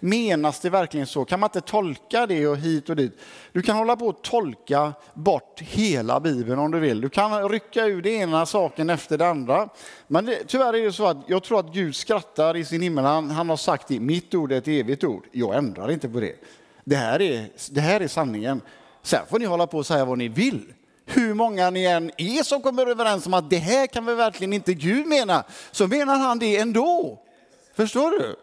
menas 0.00 0.60
det 0.60 0.70
verkligen 0.70 1.06
så? 1.06 1.24
Kan 1.24 1.40
man 1.40 1.48
inte 1.48 1.60
tolka 1.60 2.26
det 2.26 2.46
och 2.46 2.56
hit 2.56 2.90
och 2.90 2.96
dit? 2.96 3.20
Du 3.52 3.62
kan 3.62 3.76
hålla 3.76 3.96
på 3.96 4.06
och 4.06 4.22
tolka 4.22 4.92
bort 5.14 5.60
hela 5.60 6.20
Bibeln 6.20 6.58
om 6.58 6.70
du 6.70 6.78
vill. 6.78 7.00
Du 7.00 7.08
kan 7.08 7.48
rycka 7.48 7.86
ur 7.86 8.02
det 8.02 8.10
ena 8.10 8.46
saken 8.46 8.90
efter 8.90 9.18
det 9.18 9.28
andra. 9.28 9.68
Men 10.06 10.26
det, 10.26 10.44
tyvärr 10.46 10.76
är 10.76 10.84
det 10.84 10.92
så 10.92 11.06
att 11.06 11.18
jag 11.26 11.42
tror 11.42 11.60
att 11.60 11.72
Gud 11.72 11.96
skrattar 11.96 12.56
i 12.56 12.64
sin 12.64 12.82
himmel. 12.82 13.04
Han, 13.04 13.30
han 13.30 13.48
har 13.48 13.56
sagt 13.56 13.88
det, 13.88 14.00
mitt 14.00 14.34
ord 14.34 14.52
är 14.52 14.58
ett 14.58 14.68
evigt 14.68 15.04
ord. 15.04 15.26
Jag 15.32 15.56
ändrar 15.56 15.90
inte 15.90 16.08
på 16.08 16.20
det. 16.20 16.34
Det 16.84 16.96
här 16.96 17.22
är, 17.22 17.48
det 17.70 17.80
här 17.80 18.00
är 18.00 18.08
sanningen. 18.08 18.60
Sen 19.08 19.26
får 19.26 19.38
ni 19.38 19.44
hålla 19.44 19.66
på 19.66 19.78
och 19.78 19.86
säga 19.86 20.04
vad 20.04 20.18
ni 20.18 20.28
vill. 20.28 20.72
Hur 21.06 21.34
många 21.34 21.70
ni 21.70 21.84
än 21.84 22.10
är 22.16 22.42
som 22.42 22.62
kommer 22.62 22.86
överens 22.86 23.26
om 23.26 23.34
att 23.34 23.50
det 23.50 23.56
här 23.56 23.86
kan 23.86 24.06
vi 24.06 24.14
verkligen 24.14 24.52
inte 24.52 24.74
Gud 24.74 25.06
mena, 25.06 25.44
så 25.70 25.86
menar 25.86 26.18
han 26.18 26.38
det 26.38 26.56
ändå. 26.56 27.18
Förstår 27.74 28.10
du? 28.10 28.36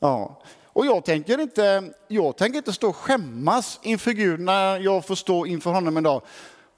Ja. 0.00 0.42
Och 0.64 0.86
jag 0.86 1.04
tänker, 1.04 1.40
inte, 1.40 1.92
jag 2.08 2.36
tänker 2.36 2.58
inte 2.58 2.72
stå 2.72 2.88
och 2.88 2.96
skämmas 2.96 3.80
inför 3.82 4.12
Gud 4.12 4.40
när 4.40 4.80
jag 4.80 5.06
får 5.06 5.14
stå 5.14 5.46
inför 5.46 5.70
honom 5.70 5.96
en 5.96 6.02
dag. 6.02 6.22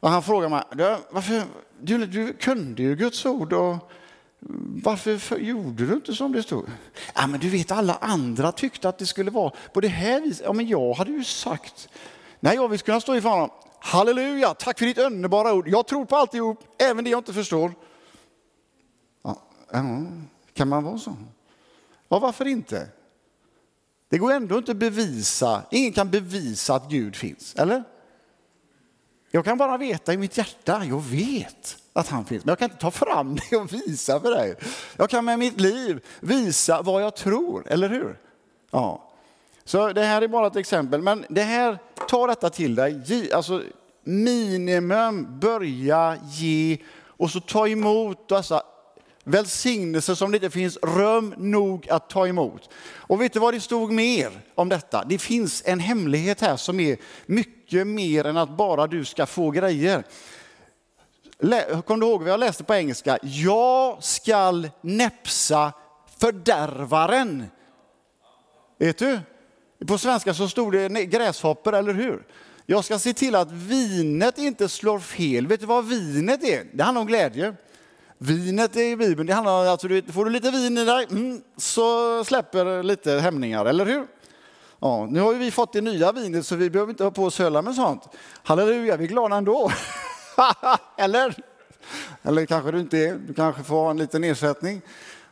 Och 0.00 0.10
han 0.10 0.22
frågar 0.22 0.48
mig, 0.48 0.62
varför, 1.10 1.42
du, 1.80 2.06
du 2.06 2.32
kunde 2.32 2.82
ju 2.82 2.96
Guds 2.96 3.26
ord 3.26 3.52
och 3.52 3.76
varför 4.82 5.38
gjorde 5.38 5.86
du 5.86 5.94
inte 5.94 6.12
som 6.12 6.32
det 6.32 6.42
stod? 6.42 6.66
Ja, 7.14 7.26
men 7.26 7.40
du 7.40 7.48
vet, 7.48 7.70
alla 7.70 7.94
andra 8.00 8.52
tyckte 8.52 8.88
att 8.88 8.98
det 8.98 9.06
skulle 9.06 9.30
vara 9.30 9.52
på 9.72 9.80
det 9.80 9.88
här 9.88 10.20
viset. 10.20 10.46
Ja, 10.46 10.52
men 10.52 10.68
jag 10.68 10.94
hade 10.94 11.12
ju 11.12 11.24
sagt 11.24 11.88
Nej, 12.40 12.54
jag 12.54 12.68
vill 12.68 12.80
kunna 12.80 13.00
stå 13.00 13.16
ifrån 13.16 13.32
honom. 13.32 13.50
halleluja, 13.80 14.54
tack 14.54 14.78
för 14.78 14.86
ditt 14.86 14.98
underbara 14.98 15.52
ord. 15.52 15.68
Jag 15.68 15.86
tror 15.86 16.04
på 16.04 16.16
alltihop, 16.16 16.64
även 16.78 17.04
det 17.04 17.10
jag 17.10 17.20
inte 17.20 17.32
förstår. 17.32 17.72
Ja, 19.22 19.42
kan 20.54 20.68
man 20.68 20.84
vara 20.84 20.98
så? 20.98 21.16
Ja, 22.08 22.18
varför 22.18 22.46
inte? 22.46 22.88
Det 24.08 24.18
går 24.18 24.32
ändå 24.32 24.58
inte 24.58 24.72
att 24.72 24.76
bevisa, 24.78 25.62
ingen 25.70 25.92
kan 25.92 26.10
bevisa 26.10 26.74
att 26.74 26.90
Gud 26.90 27.16
finns, 27.16 27.54
eller? 27.54 27.84
Jag 29.30 29.44
kan 29.44 29.58
bara 29.58 29.76
veta 29.76 30.12
i 30.12 30.16
mitt 30.16 30.36
hjärta, 30.36 30.84
jag 30.84 31.02
vet 31.02 31.76
att 31.92 32.08
han 32.08 32.24
finns, 32.24 32.44
men 32.44 32.50
jag 32.50 32.58
kan 32.58 32.70
inte 32.70 32.80
ta 32.80 32.90
fram 32.90 33.36
det 33.50 33.56
och 33.56 33.72
visa 33.72 34.20
för 34.20 34.30
dig. 34.30 34.56
Jag 34.96 35.10
kan 35.10 35.24
med 35.24 35.38
mitt 35.38 35.60
liv 35.60 36.04
visa 36.20 36.82
vad 36.82 37.02
jag 37.02 37.16
tror, 37.16 37.68
eller 37.68 37.88
hur? 37.88 38.20
Ja. 38.70 39.07
Så 39.68 39.92
det 39.92 40.04
här 40.04 40.22
är 40.22 40.28
bara 40.28 40.46
ett 40.46 40.56
exempel, 40.56 41.02
men 41.02 41.24
det 41.28 41.42
här, 41.42 41.78
ta 42.08 42.26
detta 42.26 42.50
till 42.50 42.74
dig. 42.74 43.32
Alltså, 43.32 43.62
minimum, 44.04 45.38
börja 45.40 46.16
ge 46.24 46.78
och 47.06 47.30
så 47.30 47.40
ta 47.40 47.68
emot 47.68 48.28
dessa 48.28 48.62
välsignelser 49.24 50.14
som 50.14 50.30
det 50.30 50.36
inte 50.36 50.50
finns 50.50 50.78
rum 50.82 51.34
nog 51.36 51.88
att 51.90 52.10
ta 52.10 52.26
emot. 52.26 52.70
Och 52.96 53.20
vet 53.20 53.32
du 53.32 53.38
vad 53.38 53.54
det 53.54 53.60
stod 53.60 53.92
mer 53.92 54.30
om 54.54 54.68
detta? 54.68 55.04
Det 55.08 55.18
finns 55.18 55.62
en 55.66 55.80
hemlighet 55.80 56.40
här 56.40 56.56
som 56.56 56.80
är 56.80 56.96
mycket 57.26 57.86
mer 57.86 58.24
än 58.24 58.36
att 58.36 58.50
bara 58.50 58.86
du 58.86 59.04
ska 59.04 59.26
få 59.26 59.50
grejer. 59.50 60.02
Kom 61.86 62.00
du 62.00 62.06
ihåg 62.06 62.22
vad 62.22 62.30
jag 62.30 62.40
läste 62.40 62.64
på 62.64 62.74
engelska? 62.74 63.18
Jag 63.22 64.04
skall 64.04 64.70
näpsa 64.80 65.72
fördärvaren. 66.20 67.44
Vet 68.78 68.98
du? 68.98 69.20
På 69.86 69.98
svenska 69.98 70.34
så 70.34 70.48
stod 70.48 70.72
det 70.72 70.88
gräshoppor, 70.88 71.74
eller 71.74 71.92
hur? 71.92 72.26
Jag 72.66 72.84
ska 72.84 72.98
se 72.98 73.12
till 73.12 73.34
att 73.34 73.52
vinet 73.52 74.38
inte 74.38 74.68
slår 74.68 74.98
fel. 74.98 75.46
Vet 75.46 75.60
du 75.60 75.66
vad 75.66 75.88
vinet 75.88 76.44
är? 76.44 76.64
Det 76.72 76.82
handlar 76.82 77.00
om 77.00 77.06
glädje. 77.06 77.54
Vinet 78.18 78.76
i 78.76 78.96
Bibeln, 78.96 79.26
det 79.26 79.34
handlar 79.34 79.60
om 79.62 79.68
alltså, 79.68 79.88
får 80.12 80.24
du 80.24 80.30
lite 80.30 80.50
vin 80.50 80.78
i 80.78 80.84
dig 80.84 81.06
mm, 81.10 81.42
så 81.56 82.24
släpper 82.24 82.82
lite 82.82 83.12
hämningar, 83.12 83.64
eller 83.64 83.86
hur? 83.86 84.06
Ja, 84.80 85.08
nu 85.10 85.20
har 85.20 85.34
vi 85.34 85.50
fått 85.50 85.72
det 85.72 85.80
nya 85.80 86.12
vinet 86.12 86.46
så 86.46 86.56
vi 86.56 86.70
behöver 86.70 86.90
inte 86.90 87.04
ha 87.04 87.10
på 87.10 87.24
oss 87.24 87.34
söla 87.34 87.62
med 87.62 87.74
sånt. 87.74 88.08
Halleluja, 88.42 88.96
vi 88.96 89.04
är 89.04 89.08
glada 89.08 89.36
ändå. 89.36 89.72
eller? 90.96 91.34
Eller 92.22 92.46
kanske 92.46 92.70
du 92.70 92.80
inte 92.80 92.98
är, 92.98 93.14
du 93.14 93.34
kanske 93.34 93.62
får 93.62 93.76
ha 93.76 93.90
en 93.90 93.98
liten 93.98 94.24
ersättning. 94.24 94.82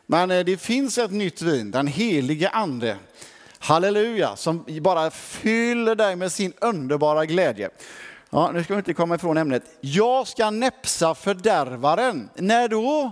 Men 0.06 0.30
eh, 0.30 0.44
det 0.44 0.56
finns 0.56 0.98
ett 0.98 1.11
nytt 1.11 1.42
vin, 1.42 1.70
den 1.70 1.87
helige 1.87 2.48
ande. 2.48 2.96
Halleluja, 3.66 4.37
som 4.37 4.64
bara 4.81 5.11
fyller 5.11 5.94
dig 5.94 6.16
med 6.16 6.33
sin 6.33 6.52
underbara 6.61 7.26
glädje. 7.26 7.70
Ja, 8.31 8.50
nu 8.52 8.64
ska 8.64 8.74
vi 8.74 8.79
inte 8.79 8.94
komma 8.94 9.14
ifrån 9.14 9.37
ämnet. 9.37 9.62
Jag 9.81 10.26
ska 10.26 10.50
näpsa 10.50 11.14
fördärvaren. 11.14 12.31
När 12.35 12.68
då? 12.68 13.11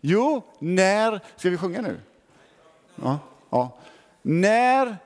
Jo, 0.00 0.42
när... 0.58 1.20
Ska 1.36 1.50
vi 1.50 1.56
sjunga 1.56 1.80
nu? 1.80 2.00
Ja, 3.02 3.18
ja. 3.50 3.78
När 4.22 4.96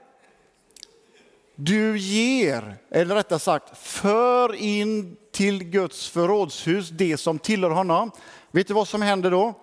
du 1.54 1.98
ger, 1.98 2.76
eller 2.90 3.14
rättare 3.14 3.38
sagt 3.38 3.78
för 3.78 4.54
in 4.54 5.16
till 5.32 5.64
Guds 5.64 6.08
förrådshus 6.08 6.88
det 6.88 7.16
som 7.16 7.38
tillhör 7.38 7.70
honom. 7.70 8.10
Vet 8.50 8.68
du 8.68 8.74
vad 8.74 8.88
som 8.88 9.02
händer 9.02 9.30
då? 9.30 9.54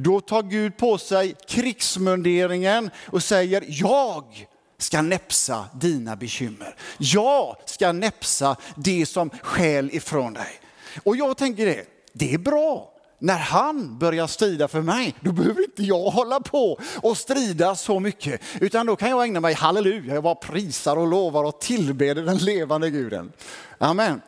Då 0.00 0.20
tar 0.20 0.42
Gud 0.42 0.76
på 0.76 0.98
sig 0.98 1.34
krigsmunderingen 1.48 2.90
och 3.06 3.22
säger 3.22 3.64
jag 3.68 4.46
ska 4.78 5.02
näpsa 5.02 5.64
dina 5.74 6.16
bekymmer. 6.16 6.74
Jag 6.98 7.56
ska 7.64 7.92
näpsa 7.92 8.56
det 8.76 9.06
som 9.06 9.30
skäl 9.42 9.90
ifrån 9.92 10.32
dig. 10.32 10.60
Och 11.04 11.16
jag 11.16 11.36
tänker 11.36 11.66
det, 11.66 11.84
det 12.12 12.34
är 12.34 12.38
bra. 12.38 12.94
När 13.18 13.38
han 13.38 13.98
börjar 13.98 14.26
strida 14.26 14.68
för 14.68 14.80
mig, 14.80 15.14
då 15.20 15.32
behöver 15.32 15.64
inte 15.64 15.82
jag 15.82 16.10
hålla 16.10 16.40
på 16.40 16.78
och 17.02 17.16
strida 17.16 17.74
så 17.76 18.00
mycket. 18.00 18.40
Utan 18.60 18.86
då 18.86 18.96
kan 18.96 19.10
jag 19.10 19.24
ägna 19.24 19.40
mig 19.40 19.54
halleluja, 19.54 20.14
jag 20.14 20.22
bara 20.22 20.34
prisar 20.34 20.96
och 20.96 21.06
lovar 21.06 21.44
och 21.44 21.60
tillbeder 21.60 22.22
den 22.22 22.38
levande 22.38 22.90
guden. 22.90 23.32
Amen. 23.78 24.20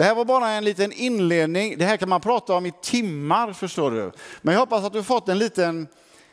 Det 0.00 0.04
här 0.04 0.14
var 0.14 0.24
bara 0.24 0.50
en 0.50 0.64
liten 0.64 0.92
inledning. 0.92 1.78
Det 1.78 1.84
här 1.84 1.96
kan 1.96 2.08
man 2.08 2.20
prata 2.20 2.54
om 2.54 2.66
i 2.66 2.72
timmar, 2.82 3.52
förstår 3.52 3.90
du. 3.90 4.12
Men 4.42 4.54
jag 4.54 4.60
hoppas 4.60 4.84
att 4.84 4.92
du 4.92 5.02
fått 5.02 5.28
en 5.28 5.38
liten 5.38 5.88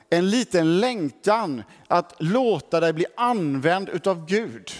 en 0.10 0.30
liten 0.30 0.80
längtan 0.80 1.63
att 1.88 2.15
låta 2.19 2.80
dig 2.80 2.93
bli 2.93 3.06
använd 3.17 4.08
av 4.08 4.25
Gud. 4.25 4.71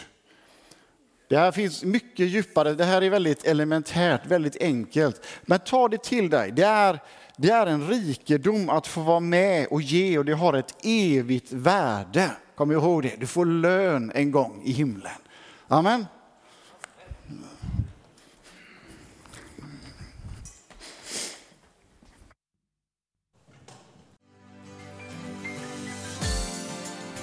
Det 1.30 1.38
här 1.38 1.52
finns 1.52 1.84
mycket 1.84 2.28
djupare, 2.28 2.74
det 2.74 2.84
här 2.84 3.02
är 3.02 3.10
väldigt 3.10 3.46
elementärt, 3.46 4.26
väldigt 4.26 4.62
enkelt. 4.62 5.26
Men 5.42 5.60
ta 5.60 5.88
det 5.88 6.04
till 6.04 6.30
dig. 6.30 6.52
Det 6.52 6.66
är, 6.66 7.00
det 7.38 7.50
är 7.50 7.68
en 7.68 7.88
rikedom 7.88 8.70
att 8.70 8.88
få 8.88 9.02
vara 9.02 9.20
med 9.20 9.68
och 9.68 9.82
ge 9.82 10.18
och 10.18 10.26
det 10.26 10.34
har 10.34 10.54
ett 10.54 10.76
evigt 10.84 11.52
värde. 11.52 12.32
Kom 12.56 12.72
ihåg 12.72 13.04
det, 13.04 13.16
du 13.20 13.28
får 13.28 13.46
lön 13.46 14.12
en 14.16 14.32
gång 14.32 14.62
i 14.66 14.72
himlen. 14.72 15.12
Amen. 15.68 16.06